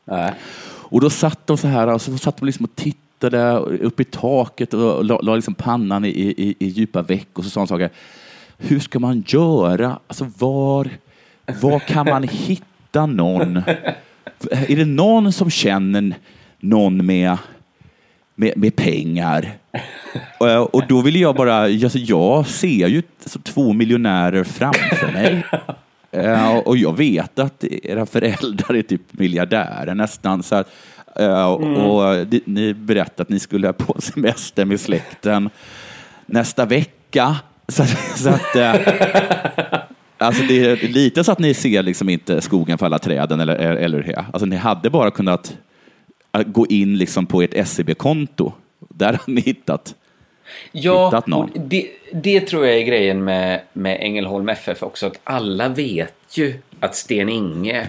[0.04, 0.34] Nej.
[0.90, 3.09] Och då satt de så här, och så satt de liksom och tittade
[3.64, 7.50] upp i taket och la, la liksom pannan i, i, i djupa veck och så
[7.50, 7.90] sa de saker.
[8.58, 9.98] hur ska man göra?
[10.06, 10.88] Alltså var,
[11.60, 13.56] var kan man hitta någon?
[14.50, 16.14] Är det någon som känner
[16.58, 17.36] någon med,
[18.34, 19.52] med, med pengar?
[20.38, 25.44] Och, och då vill jag bara, alltså jag ser ju alltså två miljonärer framför mig.
[26.12, 30.42] Eh, och jag vet att era föräldrar är typ miljardärer nästan.
[30.42, 30.70] Så att,
[31.16, 35.50] eh, och di- ni berättade att ni skulle på semester med släkten
[36.26, 37.36] nästa vecka.
[37.68, 37.84] Så,
[38.16, 38.74] så att, eh,
[40.18, 43.56] alltså det är lite så att ni ser liksom inte skogen för alla träden, eller,
[43.56, 44.18] eller hur?
[44.18, 45.56] Alltså ni hade bara kunnat
[46.32, 48.52] eh, gå in liksom på ert SEB-konto.
[48.88, 49.94] Där har ni hittat.
[50.72, 51.50] Ja, hittat någon.
[51.54, 55.06] det, det tror jag är grejen med, med Ängelholm FF också.
[55.06, 57.88] Att alla vet ju att Sten-Inge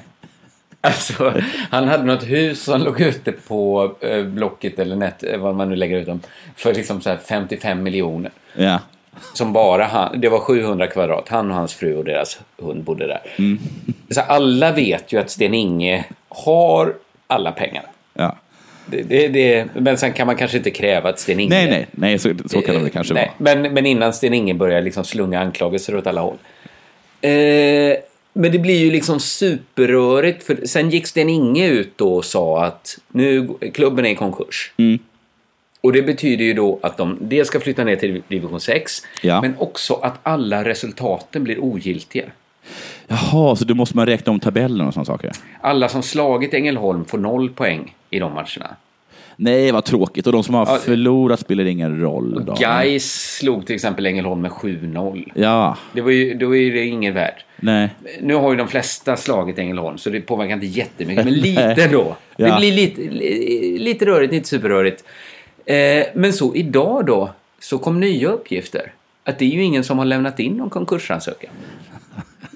[0.88, 1.34] Alltså,
[1.70, 5.70] han hade något hus som låg ute på eh, Blocket eller net, eh, vad man
[5.70, 6.20] nu lägger ut dem,
[6.56, 8.32] för liksom så här 55 miljoner.
[8.54, 8.80] Ja.
[9.34, 13.08] Som bara han, det var 700 kvadrat, han och hans fru och deras hund bodde
[13.08, 13.22] där.
[13.36, 13.60] Mm.
[14.10, 16.94] Så alla vet ju att Sten-Inge har
[17.28, 17.84] alla pengar.
[18.14, 18.38] ja.
[18.86, 21.50] Det, det, det, men sen kan man kanske inte kräva att Sten-Inge...
[21.50, 23.56] Nej, nej, nej, så, så kan det väl kanske Nej, vara.
[23.56, 26.38] Men, men innan Sten-Inge börjar liksom slunga anklagelser åt alla håll.
[27.22, 27.32] Eh,
[28.34, 30.44] men det blir ju liksom superrörigt.
[30.44, 34.74] För sen gick Sten-Inge ut då och sa att nu, klubben är i konkurs.
[34.78, 35.00] Mm.
[35.82, 39.42] Och det betyder ju då att de dels ska flytta ner till division 6, Ja.
[39.42, 42.26] men också att alla resultaten blir ogiltiga.
[43.08, 45.32] Jaha, så då måste man räkna om tabellen och sådana saker?
[45.62, 48.76] Alla som slagit Ängelholm får noll poäng i de matcherna.
[49.44, 50.28] Nej, vad tråkigt.
[50.28, 50.78] Och de som har Ja.
[50.78, 52.46] förlorat spelar ingen roll.
[52.46, 52.54] Då.
[52.60, 55.32] Gais slog till exempel Ängelholm med 7-0.
[55.36, 57.44] Ja, Det var ju, då är det ingen värd.
[57.56, 57.90] nej.
[58.22, 61.26] Nu har ju de flesta slagit Ängelholm så det påverkar inte jättemycket.
[61.26, 62.16] Men lite då.
[62.38, 62.58] Det Ja.
[62.60, 65.04] blir lite, li- lite rörigt, inte superrörigt.
[65.66, 68.94] Eh, men så idag då så kom nya uppgifter.
[69.24, 71.52] Att det är ju ingen som har lämnat in någon konkursansökan.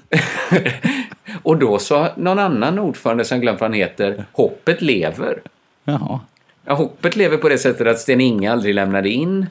[1.44, 5.42] Och då sa någon annan ordförande som glömt vad han heter, hoppet lever.
[5.86, 6.20] Jaha.
[6.66, 9.46] Ja, hoppet lever på det sättet att Sten-Inge aldrig lämnade in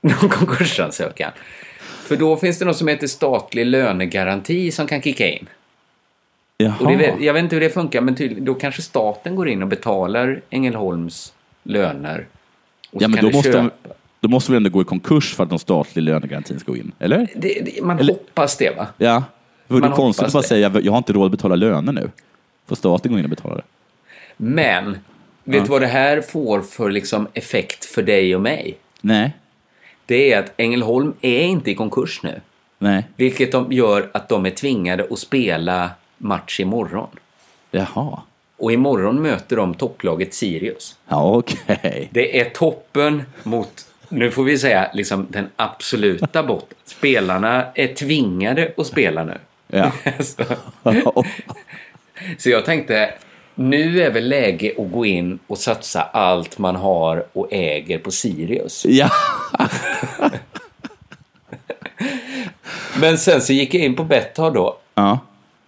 [0.00, 1.30] någon konkursansökan.
[2.02, 5.48] För då finns det något som heter statlig lönegaranti som kan kicka in.
[6.56, 6.96] Jaha.
[6.98, 9.68] Det, jag vet inte hur det funkar, men tydligen, då kanske staten går in och
[9.68, 12.26] betalar Ängelholms löner.
[12.90, 13.94] Ja, men då måste, de, köpa.
[14.20, 16.92] då måste vi ändå gå i konkurs för att någon statlig lönegarantin ska gå in,
[16.98, 17.28] eller?
[17.36, 18.86] Det, det, man Eller- hoppas det, va?
[18.96, 19.24] Ja.
[19.66, 22.10] Det vore konstigt att bara säga jag har inte råd att betala löner nu.
[22.66, 23.62] Får staten gå in och betala det?
[24.36, 24.98] Men,
[25.52, 28.78] vet du vad det här får för liksom effekt för dig och mig?
[29.00, 29.32] Nej.
[30.06, 32.40] Det är att Ängelholm är inte i konkurs nu.
[32.78, 33.04] Nej.
[33.16, 37.08] Vilket de gör att de är tvingade att spela match imorgon.
[37.70, 38.22] Jaha.
[38.56, 40.98] Och imorgon möter de topplaget Sirius.
[41.08, 42.08] Ja, okej.
[42.12, 46.78] Det är toppen mot, nu får vi säga, liksom den absoluta botten.
[46.84, 49.38] Spelarna är tvingade att spela nu.
[49.66, 49.92] Ja.
[50.20, 50.44] så,
[52.38, 53.14] så jag tänkte,
[53.58, 58.10] nu är väl läge att gå in och satsa allt man har och äger på
[58.10, 58.86] Sirius.
[58.88, 59.10] ja.
[63.00, 64.76] Men sen så gick jag in på Betthard då.
[64.94, 65.18] ja.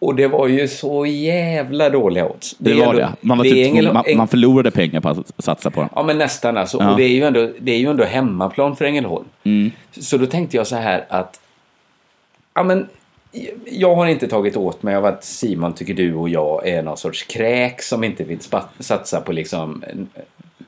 [0.02, 2.54] Och det var ju så jävla dåliga odds.
[2.58, 3.12] Det, är var ändå- det.
[3.20, 5.88] Man, var det typ, Ängel- man, man förlorade pengar på att satsa på dem.
[5.94, 6.78] Ja, men nästan alltså.
[6.80, 6.90] Ja.
[6.90, 9.24] Och det är, ju ändå, det är ju ändå hemmaplan för Ängelholm.
[9.44, 9.70] Mm.
[9.90, 11.40] Så då tänkte jag så här att...
[12.54, 12.88] Ja, men
[13.64, 16.96] jag har inte tagit åt mig av att Simon tycker du och jag är någon
[16.96, 18.38] sorts kräk som inte vill
[18.78, 19.84] satsa på liksom,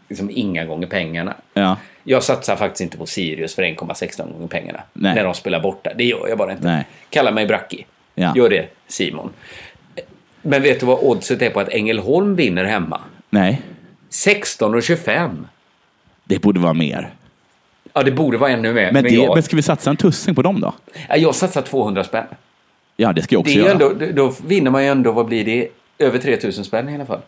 [0.09, 1.35] liksom inga gånger pengarna.
[1.55, 1.77] Ja.
[2.05, 4.83] Jag satsar faktiskt inte på Sirius för 1,16 gånger pengarna.
[4.93, 5.15] Nej.
[5.15, 5.91] När de spelar borta.
[5.97, 6.65] Det gör jag bara inte.
[6.65, 6.87] Nej.
[7.11, 7.87] Kalla mig Bracki.
[8.15, 8.33] Ja.
[8.37, 9.31] Gör det, Simon.
[10.43, 13.01] Men vet du vad oddset är på att Ängelholm vinner hemma?
[13.31, 13.63] Nej,
[14.11, 15.47] 16 och 25.
[16.25, 17.15] det borde vara mer.
[17.93, 18.85] Ja, det borde vara ännu mer.
[18.85, 20.75] Men, Men, det, jag, men ska vi satsa en tussing på dem då?
[21.09, 22.27] Ja, jag satsar 200 spänn.
[23.03, 23.73] Ja, det ska jag också ju göra.
[23.73, 25.69] ändå, då vinner man ju ändå, vad blir det?
[25.99, 27.21] Över 3000 spänn i alla fall.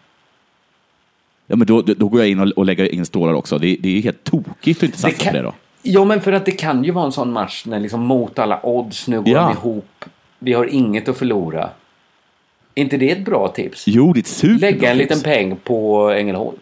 [1.46, 3.58] Ja, men då, då då går jag in och, och lägger in stålar också.
[3.58, 5.54] Det, det är helt tokigt att inte satsa på det då.
[5.82, 8.60] Ja, men för att det kan ju vara en sån match när liksom mot alla
[8.66, 9.42] odds, nu går Ja.
[9.42, 10.04] de ihop.
[10.38, 11.70] Vi har inget att förlora.
[12.74, 13.84] Är inte det ett bra tips?
[13.86, 15.10] Jo, det är ett superbra Lägga en tips.
[15.10, 16.56] liten peng på Ängelholm.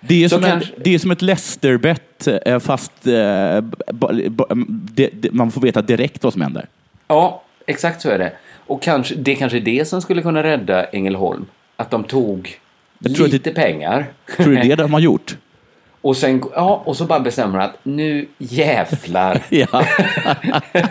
[0.00, 3.60] Det är, som en, kanske- det är som ett Leicester-bett, eh, fast eh,
[3.92, 4.46] ba, ba,
[4.94, 6.66] det, det, man får veta direkt vad som händer.
[7.08, 8.32] Ja, exakt så är det.
[8.66, 11.46] Och kanske, det kanske är det som skulle kunna rädda Ängelholm.
[11.76, 12.58] Att de tog
[12.98, 14.06] lite pengar.
[14.36, 15.36] Tror du det är det de har gjort?
[16.00, 19.42] Och sen, ja, och så bara bestämmer att nu jävlar.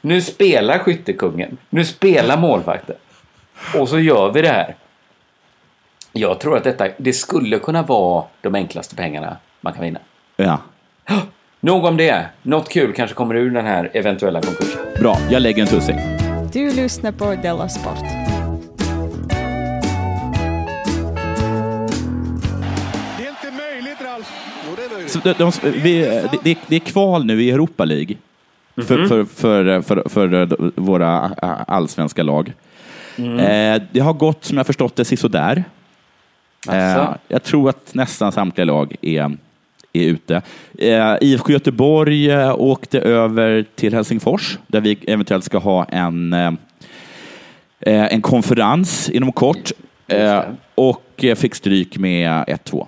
[0.00, 1.56] Nu spelar skyttekungen.
[1.70, 2.96] Nu spelar målvakten.
[3.78, 4.74] Och så gör vi det här.
[6.12, 9.98] Jag tror att detta, det skulle kunna vara de enklaste pengarna man kan vinna.
[10.36, 10.58] ja.
[11.60, 12.26] Nog om det.
[12.42, 14.80] Något kul kanske kommer ur den här eventuella konkursen.
[15.00, 16.15] Bra, jag lägger en tussing.
[16.56, 17.98] Du lyssnar på Della Sport.
[17.98, 18.06] Det
[23.24, 24.32] är inte möjligt, Ralf.
[24.68, 25.10] Jo, det är möjligt.
[25.10, 26.00] Så de, de, vi,
[26.44, 28.16] det, det, är kval nu i Europa League
[28.76, 31.18] för, för, för, för, för våra
[31.66, 32.52] allsvenska lag.
[33.16, 35.64] Eh, det har gått, som jag förstått det, sisådär.
[36.68, 37.18] Eh, Asså?
[37.28, 39.36] jag tror att nästan samtliga lag är,
[40.04, 40.42] är ute.
[40.78, 46.52] Eh, IFK Göteborg eh, åkte över till Helsingfors där vi eventuellt ska ha en, eh,
[47.80, 49.72] eh, en konferens inom kort
[50.06, 50.42] eh,
[50.74, 52.86] och fick stryk med 1-2.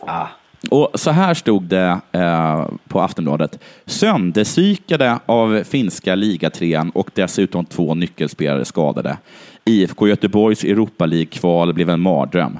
[0.00, 0.26] Ah.
[0.70, 2.00] Och så här stod det
[2.88, 3.58] på Aftonbladet.
[3.86, 9.16] Sönderpsykade av finska ligatrean och dessutom två nyckelspelare skadade.
[9.64, 12.58] IFK Göteborgs Europa League-kval blev en mardröm.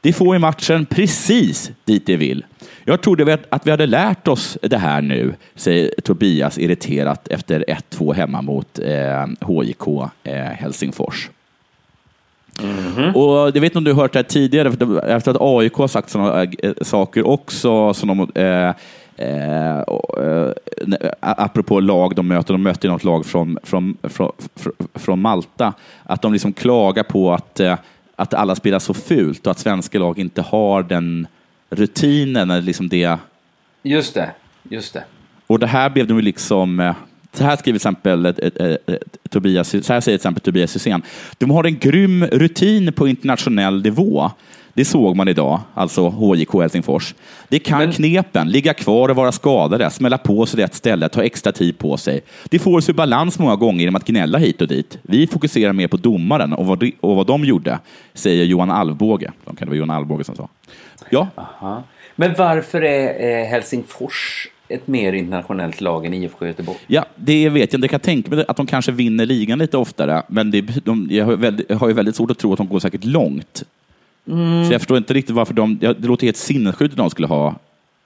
[0.00, 2.44] De får i matchen precis dit de vill.
[2.84, 8.14] Jag trodde att vi hade lärt oss det här nu, säger Tobias irriterat efter 1-2
[8.14, 9.86] hemma mot eh, HJK
[10.24, 11.30] eh, Helsingfors.
[13.14, 14.68] Och det vet inte om du har hört det här tidigare,
[15.16, 18.74] efter att AIK har sagt sådana äh, saker också, som de, eh,
[19.16, 20.50] eh, eh,
[21.20, 25.72] apropå lag de möter, de möter något lag från, från, från, från- från Malta,
[26.04, 27.76] att de liksom klagar på att, eh,
[28.20, 31.26] att alla spelar så fult och att svenska lag inte har den
[31.70, 33.18] rutinen, eller liksom det
[33.82, 34.30] Just det.
[34.68, 35.04] Just det.
[35.46, 36.80] och det här blev de ju liksom...
[36.80, 36.94] eh,
[37.32, 38.32] Så här skriver till exempel eh,
[38.66, 38.76] eh,
[39.30, 41.02] Tobias, så här säger till exempel Tobias Hysén.
[41.38, 44.30] De har en grym rutin på internationell nivå.
[44.80, 47.14] Det såg man idag, alltså HJK Helsingfors.
[47.48, 51.22] Det kan Men- knepen, ligga kvar och vara skadade, smälla på sig rätt ställe, ta
[51.22, 52.20] extra tid på sig.
[52.44, 54.98] De får sig balans många gånger genom att gnälla hit och dit.
[55.02, 57.78] Vi fokuserar mer på domaren och vad de, och vad de gjorde,
[58.14, 59.32] säger Johan Alvbåge.
[59.44, 60.48] De kan det vara Johan Alvbåge som sa.
[61.10, 61.82] Ja, Aha.
[62.16, 66.78] Men varför är eh, Helsingfors ett mer internationellt lag än IFK Göteborg?
[66.86, 67.84] Ja, det vet jag inte.
[67.84, 71.24] Jag kan tänka mig att de kanske vinner ligan lite oftare, men det, de, jag,
[71.24, 73.62] har väldigt, jag har ju väldigt svårt att tro att de går säkert långt.
[74.66, 75.78] Så jag förstår inte riktigt varför de...
[75.78, 77.54] Det låter helt sinnessjukt att de skulle ha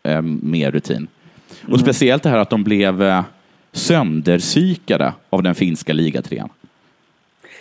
[0.02, 1.06] eh, mer rutin.
[1.68, 3.22] Och speciellt det här att de blev eh,
[3.72, 6.48] sönderpsykade av den finska ligatrean.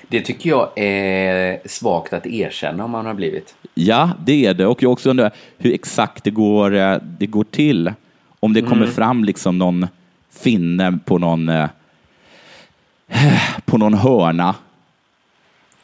[0.08, 3.56] Det tycker jag är svagt att erkänna om man har blivit.
[3.74, 4.66] Ja, det är det.
[4.66, 7.94] Och jag också undrar hur exakt det går, eh, det går till.
[8.40, 9.88] Om det kommer fram liksom någon
[10.32, 11.70] finne på någon, eh,
[13.66, 14.56] på någon hörna.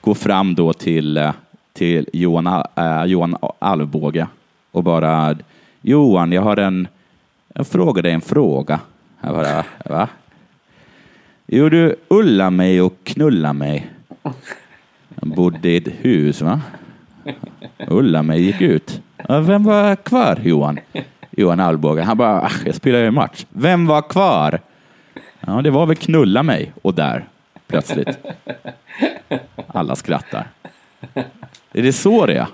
[0.01, 1.31] Går fram då till, eh,
[1.79, 4.27] till Johan, äh, Johan Alvbåge
[4.71, 5.37] och bara
[5.81, 6.87] Johan, jag har en,
[7.53, 8.79] jag frågar dig en fråga.
[9.21, 10.07] Jag bara, va?
[11.47, 13.89] Jo, du ullar mig och knullar mig.
[15.21, 16.61] Jag bodde i ett hus, va?
[17.87, 19.01] Ulla mig gick ut.
[19.27, 20.79] Vem var kvar, Johan?
[21.31, 22.01] Johan Alvbåge.
[22.01, 23.45] Han bara, ah, jag spelar ju match.
[23.49, 24.59] Vem var kvar?
[25.39, 26.73] Ja, det var väl knulla mig.
[26.81, 27.25] Och där,
[27.67, 28.17] plötsligt.
[29.67, 30.47] Alla skrattar.
[31.73, 32.47] Är det så det är?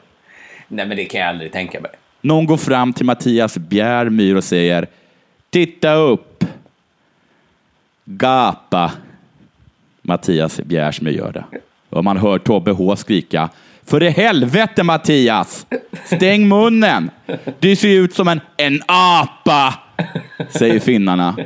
[0.68, 1.92] Nej, men det kan jag aldrig tänka mig.
[2.22, 4.88] Någon går fram till Mattias Bjärmyr och säger
[5.50, 6.44] Titta upp!
[8.06, 8.92] Gapa!
[10.02, 11.46] Mattias Bjärsmyr gör det.
[11.90, 13.50] Och man hör Tobbe H skrika
[13.84, 15.68] För i helvete Mattias!
[16.06, 17.12] Stäng munnen!
[17.60, 19.74] Du ser ut som en, en apa!
[20.50, 21.38] Säger finnarna.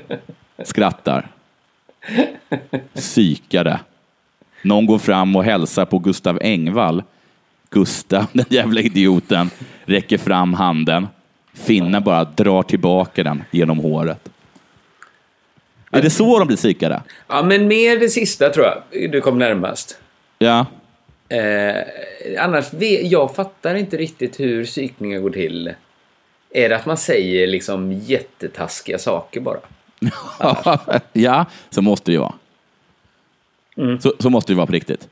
[0.64, 1.28] Skrattar.
[2.94, 3.80] Psykade.
[4.62, 7.04] Någon går fram och hälsar på Gustav Engvall.
[7.70, 9.50] Gustav, den jävla idioten,
[9.86, 11.08] räcker fram handen.
[11.54, 14.30] Finnen bara drar tillbaka den genom håret.
[15.92, 17.02] Är det så de blir psykade?
[17.28, 19.98] Ja, men mer det sista tror jag du kom närmast.
[20.40, 20.66] Ja.
[21.30, 21.76] Eh,
[22.40, 22.66] annars,
[23.04, 25.74] jag fattar inte riktigt hur psykningar går till.
[26.54, 29.60] Är det att man säger liksom jättetaskiga saker bara?
[31.14, 32.34] ja, så måste det ju vara.
[34.02, 35.08] Så, så måste det vara på riktigt.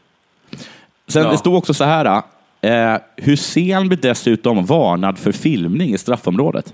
[1.08, 1.32] Sen Ja.
[1.32, 2.22] det stod också så här.
[2.62, 6.74] Eh, Hussein blir dessutom varnad för filmning i straffområdet.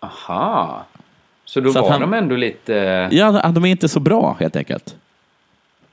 [0.00, 0.86] Aha.
[1.44, 3.08] Så då Så att var han- de ändå lite...
[3.12, 4.96] Ja, de är inte så bra helt enkelt.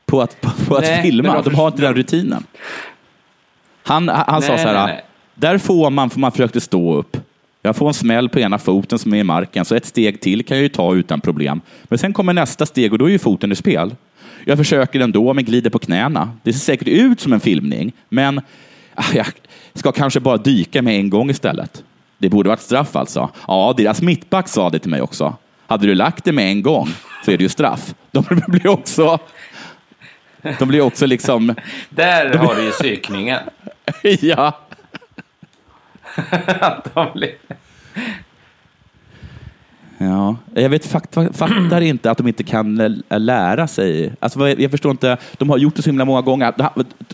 [0.05, 1.33] På att, på, på att Nej, filma.
[1.33, 2.43] men De, de har inte den rutinen.
[3.83, 4.87] Han, han sa Nej, så här.
[4.87, 5.05] nej.
[5.35, 7.17] Där får man, för man försökte stå upp.
[7.61, 10.45] Jag får en smäll på ena foten som är i marken, så ett steg till
[10.45, 11.61] kan jag ju ta utan problem.
[11.83, 13.95] Men sen kommer nästa steg och då är ju foten i spel.
[14.49, 16.31] Jag försöker ändå, men glider på knäna.
[16.43, 18.41] Det ser säkert ut som en filmning, men
[18.95, 19.25] ah, jag
[19.73, 21.83] ska kanske bara dyka med en gång istället.
[22.17, 23.29] Det borde varit straff alltså.
[23.47, 25.35] Ja, deras mittback sa det till mig också.
[25.67, 26.89] Hade du lagt det med en gång
[27.25, 27.95] så är det ju straff.
[28.11, 29.19] De blir också...
[30.59, 31.55] De blir också liksom...
[31.89, 33.39] Där har du ju psykningen.
[34.21, 34.59] Ja.
[36.93, 37.35] de blir...
[39.97, 42.75] Ja, jag vet, fakt, fattar inte att de inte kan
[43.09, 44.13] lära sig.
[44.19, 46.53] Alltså, jag förstår inte, de har gjort det så himla många gånger.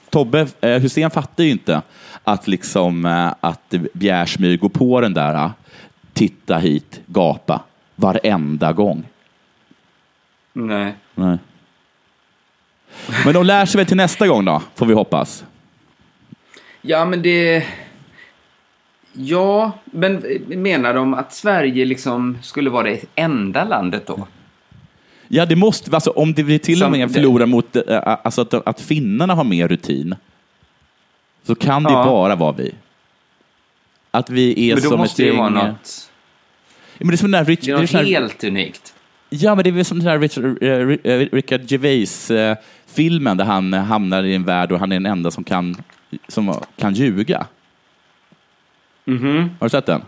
[0.10, 1.82] Tobbe eh, Hussein fattar ju inte
[2.24, 5.52] att, liksom, eh, att Bjärsmyr går på den där eh,
[6.14, 7.62] titta hit, gapa,
[7.96, 9.04] varenda gång.
[10.54, 10.96] Nej.
[11.16, 11.38] Nej.
[13.26, 15.46] Men de lär sig väl till nästa gång då, får vi hoppas.
[16.82, 17.66] Ja, men det...
[19.14, 24.28] Ja, men menar de att Sverige liksom skulle vara det enda landet då?
[25.28, 27.84] Ja, det måste, alltså, om det blir till och med förlorar mot eh,
[28.24, 30.16] alltså att, att finnarna har mer rutin,
[31.44, 32.06] så kan det Ja.
[32.06, 32.72] bara vara vi.
[34.12, 35.38] Att vi är Men då som måste ett gäng...
[35.38, 36.10] vara något...
[36.98, 38.06] Ja, men det är som den där Rich, Det är det är något sån här-
[38.06, 38.94] helt unikt.
[39.30, 43.46] Ja, men det är väl som den där Richard, eh, Ri- eh, Richard Gervais-filmen där
[43.46, 45.76] han eh, hamnar i en värld och han är den enda som kan,
[46.28, 47.46] som kan ljuga.
[49.06, 49.50] Mhm.
[49.60, 50.02] Har du sett den?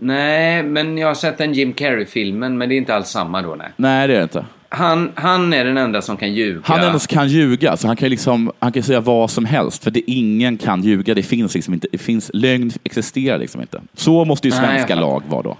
[0.00, 3.54] Nej, men jag har sett den Jim Carrey-filmen, men det är inte alls samma då,
[3.54, 3.68] nej.
[3.76, 4.44] Nej, det är det inte.
[4.68, 6.60] Han, han är den enda som kan ljuga.
[6.64, 9.44] Han är den som kan ljuga, så han kan, liksom, han kan säga vad som
[9.44, 11.14] helst, för det, ingen kan ljuga.
[11.14, 11.88] Det finns liksom inte.
[11.92, 13.80] Det finns, lögn existerar liksom inte.
[13.94, 15.00] Så måste ju Nej, svenska fattar.
[15.00, 15.56] lag vara då.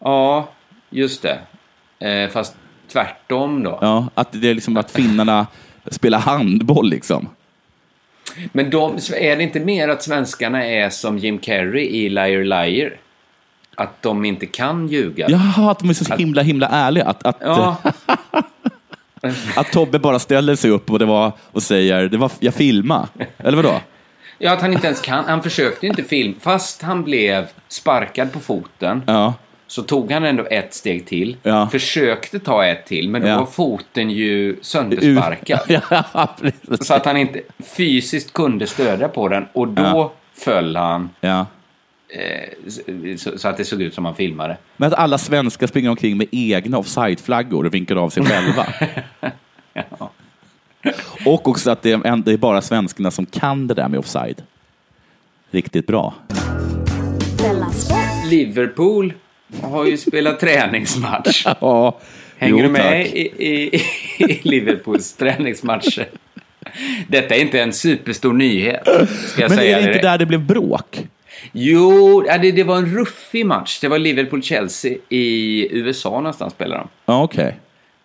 [0.00, 0.48] Ja,
[0.90, 1.38] just det.
[2.08, 2.56] Eh, fast
[2.92, 3.78] tvärtom då.
[3.80, 5.46] Ja, att det är liksom att finnarna
[5.90, 7.28] spelar handboll liksom.
[8.52, 12.92] Men de, är det inte mer att svenskarna är som Jim Carrey i Liar Liar?
[13.74, 15.26] Att de inte kan ljuga?
[15.28, 17.04] Jaha, att de är så himla, himla ärliga.
[17.04, 17.76] Att, att, Ja,
[19.56, 23.08] att Tobbe bara ställer sig upp och, det var, och säger det var, jag filma.
[23.38, 23.80] Eller vadå?
[24.38, 25.24] ja, att han inte ens kan.
[25.24, 26.34] Han försökte inte film.
[26.40, 29.34] Fast han blev sparkad på foten Ja,
[29.70, 31.36] så tog han ändå ett steg till.
[31.42, 31.68] Ja.
[31.72, 33.38] Försökte ta ett till, men då Ja.
[33.38, 35.60] var foten ju söndersparkad.
[35.68, 36.36] ja.
[36.80, 37.40] Så att han inte
[37.76, 40.12] fysiskt kunde stödja på den och då Ja.
[40.34, 41.46] föll han ja.
[42.08, 44.56] eh, så, så att det såg ut som han filmade.
[44.76, 48.66] Men att alla svenskar springer omkring med egna offside-flaggor och vinkar av sig själva.
[51.26, 53.98] Och också att det är, en- det är bara svenskarna som kan det där med
[53.98, 54.42] offside.
[55.50, 56.14] Riktigt bra.
[58.30, 59.12] Liverpool
[59.62, 61.46] har ju spelat träningsmatch.
[61.60, 61.98] Ja,
[62.38, 63.14] Hänger jo, du med tack.
[63.14, 63.82] i, i,
[64.18, 66.06] i Liverpools träningsmatcher?
[67.08, 68.82] Detta är inte en superstor nyhet,
[69.26, 70.02] ska jag Men säga är det inte direkt.
[70.02, 71.06] där det blev bråk?
[71.52, 73.80] Jo, det, det var en ruffig match.
[73.80, 76.88] Det var Liverpool-Chelsea i USA någonstans spelade de.
[77.06, 77.56] Ja, okej.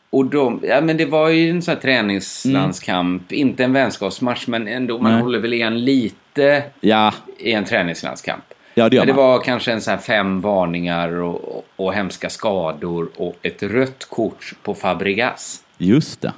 [0.10, 3.32] Och de, ja, men det var ju en sån här träningslandskamp.
[3.32, 5.00] Inte en vänskapsmatch, men ändå.
[5.00, 5.22] Man Nej.
[5.22, 8.44] håller väl igen lite Ja, i en träningslandskamp.
[8.76, 12.30] Ja, det Men det var kanske en sån här fem varningar och, och, och hemska
[12.30, 15.64] skador och ett rött kort på Fabregas.
[15.78, 16.34] Just det.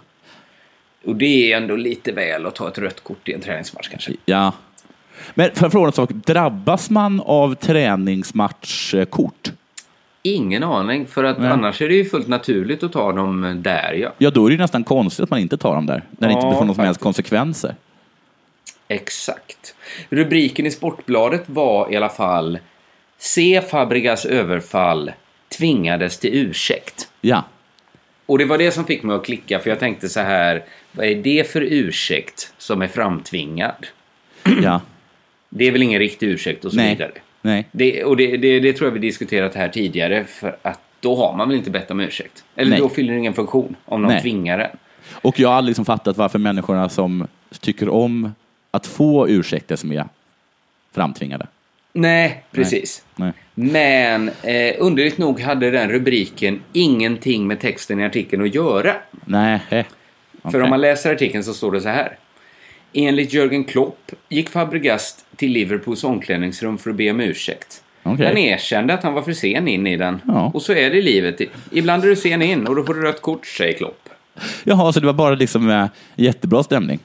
[1.06, 4.14] Och det är ändå lite väl att ta ett rött kort i en träningsmatch kanske.
[4.26, 4.54] Ja.
[5.34, 9.52] Men för att fråga en sak, drabbas man av träningsmatchkort?
[10.24, 11.50] Ingen aning, för att Nej.
[11.50, 14.14] annars är det ju fullt naturligt att ta dem där ja.
[14.18, 16.04] Ja, då är det ju nästan konstigt att man inte tar dem där.
[16.12, 17.76] När det inte får någon som helst konsekvenser.
[18.88, 19.76] Exakt.
[20.10, 22.60] Rubriken i Sportbladet var i alla fall
[23.18, 25.12] Se Fabregas överfall
[25.58, 27.10] tvingades till ursäkt.
[27.22, 27.44] Ja.
[28.26, 31.06] Och det var det som fick mig att klicka för jag tänkte så här, vad
[31.06, 33.88] är det för ursäkt som är framtvingad?
[34.64, 34.82] Ja.
[35.50, 36.90] Det är väl ingen riktig ursäkt och så Nej.
[36.90, 37.12] vidare.
[37.42, 37.68] Nej.
[37.72, 41.38] Det, och det, det, det tror jag vi diskuterat här tidigare för att då har
[41.38, 42.44] man väl inte bett om ursäkt?
[42.56, 42.80] Eller Nej.
[42.80, 44.22] då fyller det ingen funktion om någon Nej.
[44.22, 44.78] tvingar en.
[45.12, 47.28] Och jag har aldrig liksom fattat varför människorna som
[47.60, 48.34] tycker om
[48.72, 50.06] att få ursäkter som är
[50.92, 51.48] framtvingade.
[51.94, 53.04] Nej, precis.
[53.16, 53.32] Nej.
[53.56, 58.94] Men eh, underligt nog hade den rubriken ingenting med texten i artikeln att göra.
[59.26, 59.60] Nej.
[59.70, 59.86] eh.
[60.52, 62.18] För om man läser artikeln så står det så här.
[62.94, 67.84] Enligt Jörgen Klopp gick Fabregas till Liverpools omklädningsrum för att be om ursäkt.
[68.04, 68.26] Okej.
[68.26, 70.22] Han erkände att han var för sen in i den.
[70.28, 70.52] Ja.
[70.54, 71.42] Och så är det i livet.
[71.72, 74.10] Ibland är du sen in och då får du rött kort, säger Klopp.
[74.64, 77.00] Jaha, så det var bara liksom eh, jättebra stämning?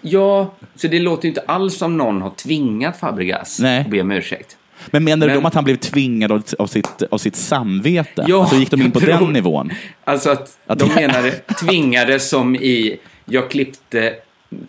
[0.00, 3.80] Ja, så det låter ju inte alls som någon har tvingat Fabregas Nej.
[3.80, 4.56] att be om ursäkt.
[4.90, 8.24] Men menar du Men- om att han blev tvingad av, av, sitt, av sitt samvete?
[8.28, 9.70] Ja, alltså gick de in på tror- den nivån?
[10.04, 14.14] Alltså att, Att de menade tvingade som i jag klippte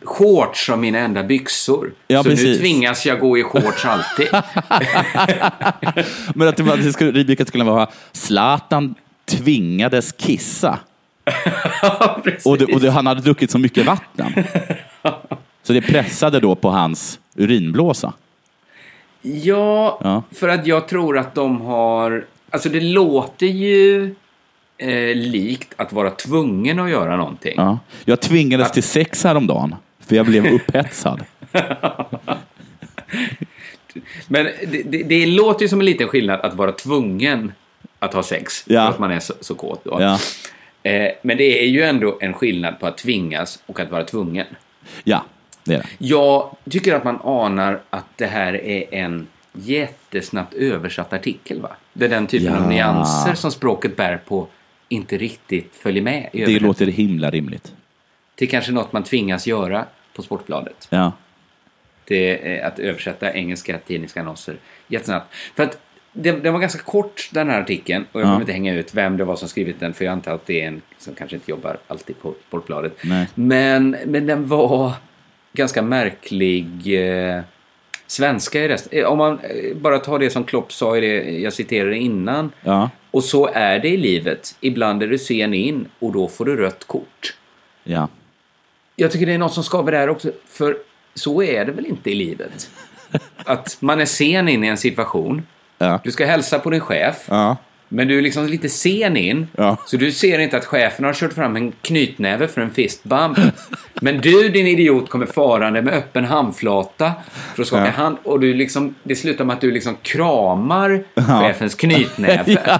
[0.04, 1.92] shorts som mina enda byxor.
[2.08, 2.60] Ja, så nu precis.
[2.60, 4.28] tvingas jag gå i shorts alltid.
[6.36, 10.80] Men att det, det skulle, rubriken skulle vara Zlatan tvingades kissa.
[12.46, 14.34] Och, det, och det, han hade druckit så mycket vatten.
[15.64, 18.14] Så det pressade då på hans urinblåsa.
[19.22, 20.24] Ja, Ja.
[20.36, 22.26] för att jag tror att de har...
[22.50, 24.16] Alltså det låter ju
[24.78, 27.54] eh, likt att vara tvungen att göra någonting.
[27.58, 27.80] Ja.
[28.06, 29.76] Jag tvingades till sex häromdagen,
[30.08, 31.24] för jag blev upphetsad.
[34.28, 37.52] Men det, det, det låter ju som en liten skillnad att vara tvungen
[38.00, 38.64] att ha sex.
[38.68, 38.82] Ja.
[38.86, 39.84] För att man är så, så kåt.
[39.84, 39.98] Då.
[40.02, 40.20] Ja.
[40.84, 44.46] Eh, men det är ju ändå en skillnad på att tvingas och att vara tvungen.
[45.04, 45.26] ja,
[45.64, 45.86] det är det.
[45.98, 51.62] Jag tycker att man anar att det här är en jättesnabbt översatt artikel.
[51.62, 51.72] Va?
[51.94, 52.60] Det är den typen Ja.
[52.60, 54.48] av nyanser som språket bär på
[54.90, 57.74] inte riktigt följer med i Det låter himla rimligt.
[58.36, 60.88] Det är kanske något man tvingas göra på Sportbladet.
[60.90, 61.12] Ja.
[62.06, 64.56] Det är att översätta engelska tidningsannonser
[64.88, 65.34] jättesnabbt.
[65.56, 65.78] För att
[66.14, 68.26] den, den var ganska kort den här artikeln och jag Ja.
[68.28, 70.62] behöver inte hänga ut vem det var som skrivit den för jag antar att det
[70.62, 72.98] är en som kanske inte jobbar alltid på Sportbladet.
[73.02, 73.28] Nej.
[73.36, 74.92] Men, men den var
[75.54, 76.68] ganska märklig
[77.36, 77.42] eh,
[78.08, 79.00] svenska i resten.
[79.00, 82.52] Eh, Om man eh, bara tar det som Klopp sa i det jag citerade innan.
[82.64, 82.90] Ja.
[83.12, 84.56] Och så är det i livet.
[84.62, 87.36] Ibland är du sen in och då får du rött kort.
[87.84, 88.08] Ja.
[88.96, 90.78] Jag tycker det är något som skaver där också, för
[91.14, 92.70] så är det väl inte i livet?
[93.38, 95.48] Att man är sen in i en situation,
[95.82, 96.00] Ja.
[96.04, 97.58] du ska hälsa på din chef, Ja.
[97.90, 99.78] men du är liksom lite sen in, Ja.
[99.86, 103.38] så du ser inte att chefen har kört fram en knytnäve för en fistbump.
[104.02, 107.12] Men du, din idiot, kommer farande med öppen handflata
[107.56, 107.92] för att skaka Ja.
[107.92, 112.80] hand och du liksom, det slutar med att du liksom kramar chefens knytnäve.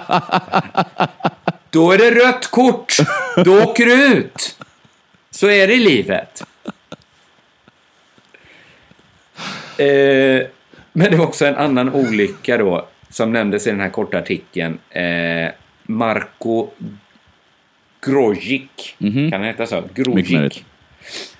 [1.70, 2.96] Då är det rött kort!
[3.44, 4.56] Då åker du ut!
[5.30, 6.42] Så är det i livet.
[9.78, 10.46] Eh,
[10.92, 14.78] men det var också en annan olycka då som nämndes i den här korta artikeln.
[14.90, 15.48] Eh,
[15.86, 16.68] Marko
[18.06, 19.82] Grojic, kan han heta så?
[19.94, 20.30] Grojic.
[20.30, 20.64] möjligt.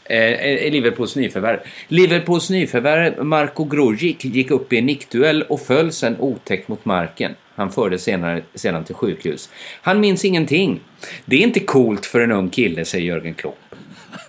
[0.05, 1.59] Eh, är Liverpools nyförvärv.
[1.89, 7.35] Liverpools nyförvärv Marko Grojic gick upp i en nickduell och föll sen otäckt mot marken.
[7.55, 9.51] Han fördes senare, sedan till sjukhus.
[9.83, 10.81] Han minns ingenting.
[11.25, 13.59] Det är inte coolt för en ung kille, säger Jörgen Klopp.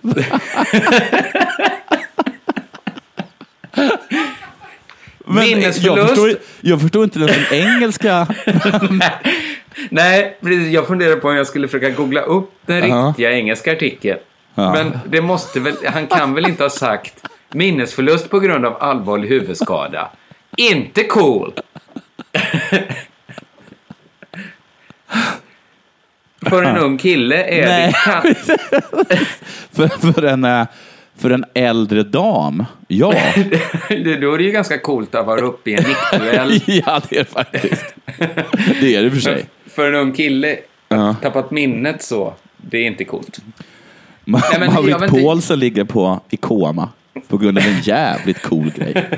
[5.34, 6.08] Men jag Minnesförlust.
[6.08, 8.26] förstår, jag förstår inte den engelska.
[9.90, 10.36] Nej.
[10.70, 13.06] Jag funderar på om jag skulle försöka googla upp den Ja.
[13.08, 14.18] riktiga engelska artikeln.
[14.54, 14.72] Ja.
[14.72, 17.14] Men det måste väl, han kan väl inte ha sagt
[17.54, 20.10] minnesförlust på grund av allvarlig huvudskada.
[20.56, 21.52] Inte cool!
[26.48, 27.92] För en ung kille är det...
[29.72, 30.66] För, för, en, eh,
[31.16, 32.64] för en äldre dam.
[32.88, 33.14] Ja.
[33.88, 36.60] det, då är det ju ganska coolt att vara uppe i en nickduell.
[36.86, 37.94] ja, det är det faktiskt.
[38.80, 39.46] Det är det för sig.
[39.66, 40.56] För en ung kille,
[40.88, 41.16] Ja.
[41.22, 43.38] tappat minnet så, det är inte coolt.
[44.24, 46.88] Ma- Nej, men jag Maurit vet inte- Paulsen ligger på, i koma
[47.28, 49.04] på grund av en jävligt cool grej.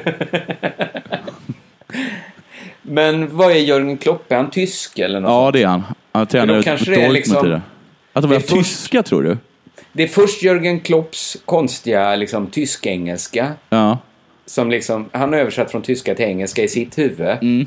[2.83, 4.33] Men vad är Jörgen Klopp?
[4.33, 5.31] Är han tysk eller något?
[5.31, 5.83] Ja, det är han.
[6.13, 7.61] Han tränar ut kanske Dortmund liksom-.
[8.13, 9.37] Att de var tyska, tror du?
[9.97, 13.53] Det är först Jörgen Klopps konstiga liksom, tysk-engelska.
[13.71, 13.99] Ja.
[14.47, 17.29] Som liksom, han har översatt från tyska till engelska i sitt huvud.
[17.43, 17.67] Mm.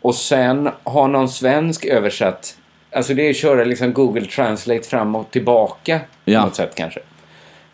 [0.00, 2.56] Och sen har någon svensk översatt.
[2.92, 6.00] Alltså det är att köra liksom Google Translate fram och tillbaka.
[6.24, 6.40] Ja.
[6.40, 7.00] På något sätt kanske.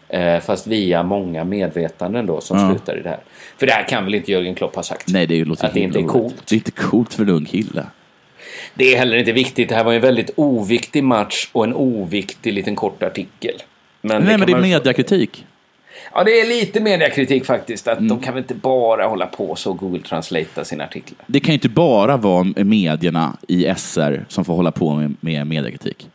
[0.09, 2.71] Eh, fast via många medvetanden då som Ja.
[2.71, 3.21] slutar i det här.
[3.59, 5.09] För det här kan väl inte Jörgen Klopp ha sagt?
[5.09, 6.47] Nej, det låter Att det inte är coolt.
[6.49, 7.87] Det är inte coolt för en ung kille.
[8.75, 9.69] Det är heller inte viktigt.
[9.69, 13.63] Det här var en väldigt oviktig match och en oviktig liten kort artikel.
[14.03, 15.47] Men Nej, men kan det är man- mediakritik.
[16.15, 17.87] Ja, det är lite mediakritik faktiskt.
[17.89, 17.99] Mm.
[18.05, 21.19] Att de kan väl inte bara hålla på så och Google Translata sina artiklar.
[21.27, 25.47] Det kan ju inte bara vara medierna i SR som får hålla på med, med
[25.47, 26.09] mediakritik.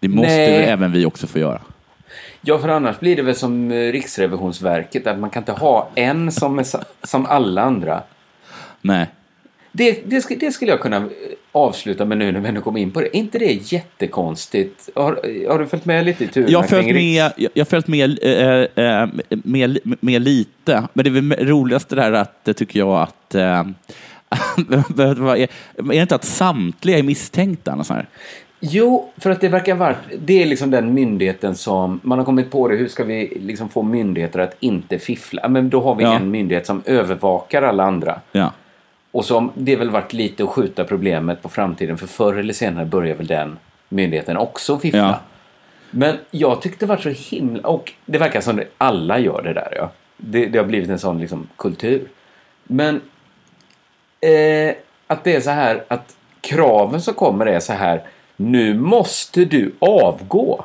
[0.00, 0.64] Det måste Nej.
[0.64, 1.60] även vi också få göra.
[2.40, 6.32] Ja, för annars blir det väl som eh, Riksrevisionsverket, att man kan inte ha en
[6.32, 6.66] som är
[7.06, 8.02] som alla andra.
[8.80, 9.06] Nej.
[9.72, 11.02] Det, det, det skulle jag kunna eh,
[11.52, 13.06] avsluta med nu när vi ändå kom in på det.
[13.06, 14.88] Är inte det jättekonstigt?
[14.94, 17.64] Har, har du följt med lite i turerna Jag har följt med, jag jag har
[17.64, 22.54] följt med, eh, eh, med, med lite, men det är väl roligaste där att, det
[22.54, 23.34] tycker jag, att
[25.16, 27.72] vad är, det inte att samtliga är misstänkta?
[27.72, 28.08] eller så här?
[28.60, 29.96] Jo, för att det verkar vara...
[30.18, 32.00] Det är liksom den myndigheten som...
[32.02, 35.48] Man har kommit på det, hur ska vi liksom få myndigheter att inte fiffla?
[35.48, 36.16] Men då har vi Ja.
[36.16, 38.20] en myndighet som övervakar alla andra.
[38.32, 38.52] Ja.
[39.12, 42.84] Och som det väl varit lite att skjuta problemet på framtiden för förr eller senare
[42.84, 43.58] börjar väl den
[43.88, 44.98] myndigheten också fiffla.
[44.98, 45.20] Ja.
[45.90, 47.68] Men jag tyckte det var så himla...
[47.68, 49.72] Och det verkar som att alla gör det där.
[49.76, 49.90] Ja.
[50.16, 52.08] Det, det har blivit en sån liksom, kultur.
[52.64, 53.00] Men
[54.20, 54.74] eh,
[55.06, 58.02] att det är så här att kraven som kommer är så här.
[58.36, 60.64] Nu måste du avgå.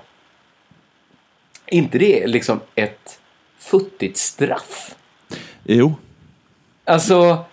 [1.67, 3.19] inte det liksom ett
[3.57, 4.95] futtigt straff?
[5.63, 5.95] Jo.
[6.85, 7.45] Alltså,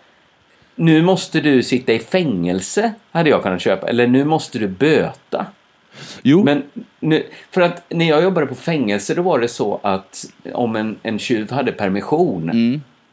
[0.75, 3.89] nu måste du sitta i fängelse, hade jag kunnat köpa.
[3.89, 5.47] Eller nu måste du böta.
[6.23, 6.45] Jo.
[6.45, 6.63] Men
[7.01, 10.99] nu, för att när jag jobbade på fängelse då var det så att om en,
[11.03, 12.51] en tjuv hade permission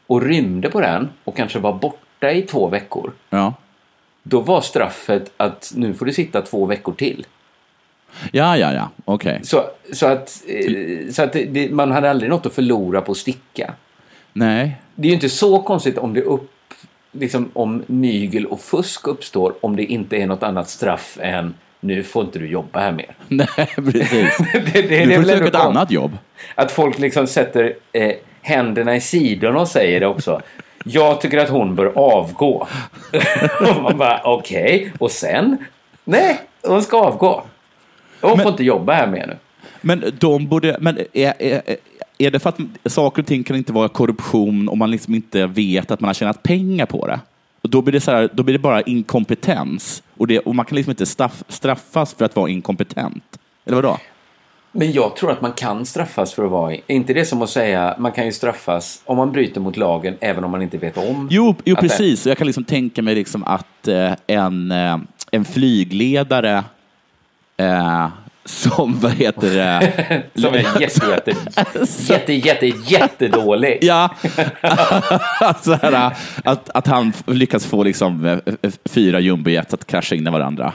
[0.06, 3.12] och rymde på den och kanske var borta i två veckor.
[3.30, 3.54] Ja,
[4.22, 7.26] Då var straffet att nu får du sitta två veckor till.
[8.32, 8.90] ja, ja, ja.
[9.04, 9.40] okej.
[9.42, 13.18] Så, så att, eh, så att det, man hade aldrig något att förlora på att
[13.18, 13.74] sticka.
[14.32, 14.80] Nej.
[14.94, 16.50] Det är ju inte så konstigt om det upp,
[17.12, 22.02] liksom, om mygel och fusk uppstår om det inte är något annat straff än nu
[22.02, 23.14] får inte du jobba här mer.
[23.28, 24.38] Nej, precis.
[24.52, 26.18] det, det, Du får söka ett annat jobb.
[26.54, 30.40] Att folk liksom sätter eh, händerna i sidorna och säger det också.
[30.84, 32.66] Jag tycker att hon bör avgå.
[33.60, 35.56] och man bara okej, och sen?
[36.04, 37.42] Nej, hon ska avgå.
[38.20, 39.36] Hon Men- får inte jobba här mer nu.
[39.80, 40.76] Men de borde...
[40.80, 41.62] Men är, är,
[42.20, 42.58] är det för att
[42.92, 46.14] saker och ting kan inte vara korruption om man liksom inte vet att man har
[46.14, 47.20] tjänat pengar på det?
[47.62, 50.02] Och då, blir det så här, då blir det bara inkompetens.
[50.16, 53.24] Och, det, och man kan liksom inte straff, straffas för att vara inkompetent.
[53.66, 53.98] Eller vadå?
[54.72, 56.74] Men jag tror att man kan straffas för att vara...
[56.74, 60.16] Är inte det som att säga man kan ju straffas om man bryter mot lagen
[60.20, 61.28] även om man inte vet om?
[61.30, 62.26] Jo, jo det- precis.
[62.26, 64.98] Och Jag kan liksom tänka mig liksom att eh, en, eh,
[65.30, 66.64] en flygledare
[67.56, 68.08] eh,
[68.44, 70.22] som, vad heter det?
[70.40, 71.34] Som är jätte, jätte,
[72.12, 73.78] jätte, jätte, jättedålig.
[73.82, 74.14] Ja,
[75.62, 76.12] så här,
[76.44, 78.32] att, att han lyckas få liksom, eh,
[78.62, 80.72] eh, fyra jumbojets att krascha in i varandra.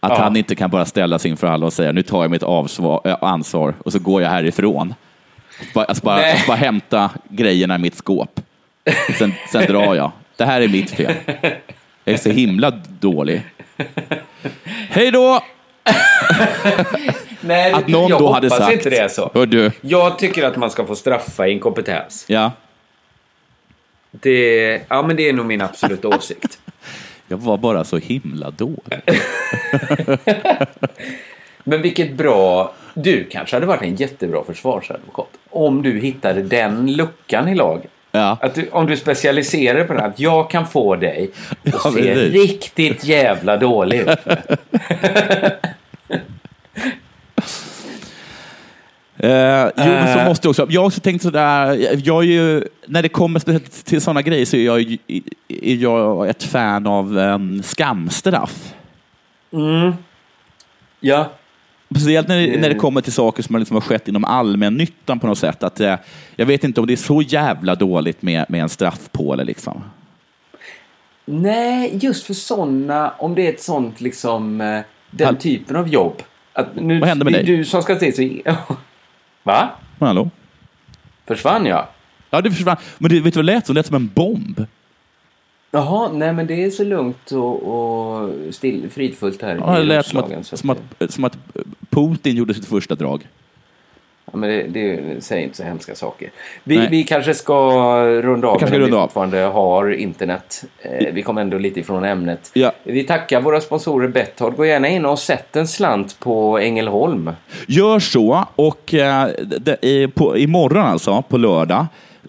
[0.00, 0.22] Att Ja.
[0.22, 3.00] han inte kan bara ställa sig inför alla och säga nu tar jag mitt avsvar,
[3.04, 4.94] äh, ansvar och så går jag härifrån.
[5.74, 6.44] Bara, alltså bara, Nej.
[6.46, 8.40] bara hämta grejerna i mitt skåp.
[9.18, 10.12] Sen, sen drar jag.
[10.36, 11.12] Det här är mitt fel.
[12.04, 13.42] Jag är så himla dålig.
[14.90, 15.40] Hej då!
[17.40, 18.72] Nej, Att någon jag då hade sagt.
[18.72, 19.30] inte det är så.
[19.34, 22.24] Hör du, Jag tycker att man ska få straffa inkompetens.
[22.28, 22.52] ja,
[24.10, 26.58] Det, ja, men det är nog min absoluta åsikt.
[27.28, 28.80] jag var bara så himla dålig.
[31.68, 32.72] Men vilket bra...
[32.94, 35.28] Du kanske hade varit en jättebra försvarsadvokat.
[35.50, 37.90] Om du hittade den luckan i lagen.
[38.16, 38.38] Ja.
[38.40, 40.02] Att du, om du specialiserar dig på det.
[40.04, 44.08] Att jag kan få dig att Ja, se riktigt jävla dålig ut.
[49.18, 50.28] Eh, jo, men så Eh.
[50.28, 50.66] måste jag också.
[50.70, 54.44] Jag har också tänkt sådär, jag är ju, när det kommer speciellt till sådana grejer
[54.44, 54.80] så är jag,
[55.48, 58.74] är jag ett fan av um, skamstraff.
[61.00, 61.30] Ja.
[61.90, 65.26] Speciellt när det, när det kommer till saker som liksom har skett inom allmännyttan på
[65.26, 65.62] något sätt.
[65.62, 65.94] Att, eh,
[66.36, 69.44] jag vet inte om det är så jävla dåligt med, med en straffpåle.
[69.44, 69.84] Liksom.
[71.24, 74.80] Nej, just för sådana, om det är ett sånt liksom, eh,
[75.10, 76.22] den Hall- typen av jobb.
[76.52, 77.44] Att nu, Vad händer med dig?
[77.44, 78.52] Du som ska se så...
[79.42, 79.70] Va?
[80.00, 80.30] Hallå?
[81.26, 81.86] Försvann jag?
[82.30, 82.76] Ja, det försvann.
[82.98, 83.74] Men det, vet du vad det lät som?
[83.74, 84.64] Det lät som en bomb.
[85.76, 89.84] Jaha, nej men det är så lugnt och, och still, fridfullt här Ja, det i
[89.84, 91.38] lät som att, som, att, som att
[91.90, 93.26] Putin gjorde sitt första drag.
[94.32, 96.30] Ja, men det, det säger inte så hemska saker.
[96.64, 96.88] Vi, Nej.
[96.90, 97.54] vi kanske ska
[98.04, 99.02] runda av när vi runda av.
[99.02, 100.64] fortfarande har internet.
[100.82, 102.50] Eh, vi kommer ändå lite ifrån ämnet.
[102.54, 102.72] Ja.
[102.84, 104.56] Vi tackar våra sponsorer Betthard.
[104.56, 107.30] Gå gärna in och sätt en slant på Ängelholm.
[107.66, 109.28] Gör så och eh,
[109.60, 111.86] det, i, på, imorgon alltså, på lördag,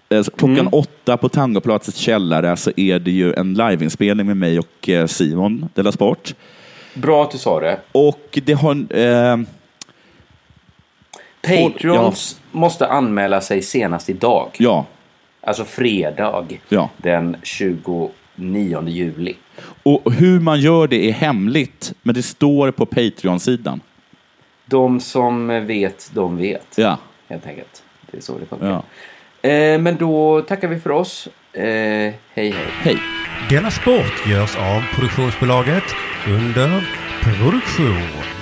[0.08, 0.68] klockan Mm.
[0.72, 5.68] åtta på Tangoplatsets källare så är det ju en liveinspelning med mig och eh, Simon
[5.74, 6.34] Della Sport.
[6.94, 7.80] Bra att du sa det.
[7.92, 8.96] Och det har...
[8.98, 9.36] Eh,
[11.42, 14.50] Patreons måste anmäla sig senast idag.
[14.58, 14.86] ja,
[15.40, 16.90] Alltså fredag ja.
[16.96, 18.10] den 29
[18.88, 19.36] juli.
[19.82, 23.80] Och hur man gör det är hemligt, men det står på Patreon-sidan.
[24.66, 26.66] De som vet, de vet.
[26.76, 26.98] Ja,
[27.28, 27.82] Helt enkelt.
[28.10, 28.66] Det är så det funkar.
[28.70, 28.82] ja.
[29.42, 31.28] Eh, men då tackar vi för oss.
[31.52, 32.52] Eh, hej hej.
[32.82, 32.98] Hej.
[33.50, 35.84] Denna sport görs av produktionsbolaget
[36.26, 36.88] under
[37.22, 38.37] produktion.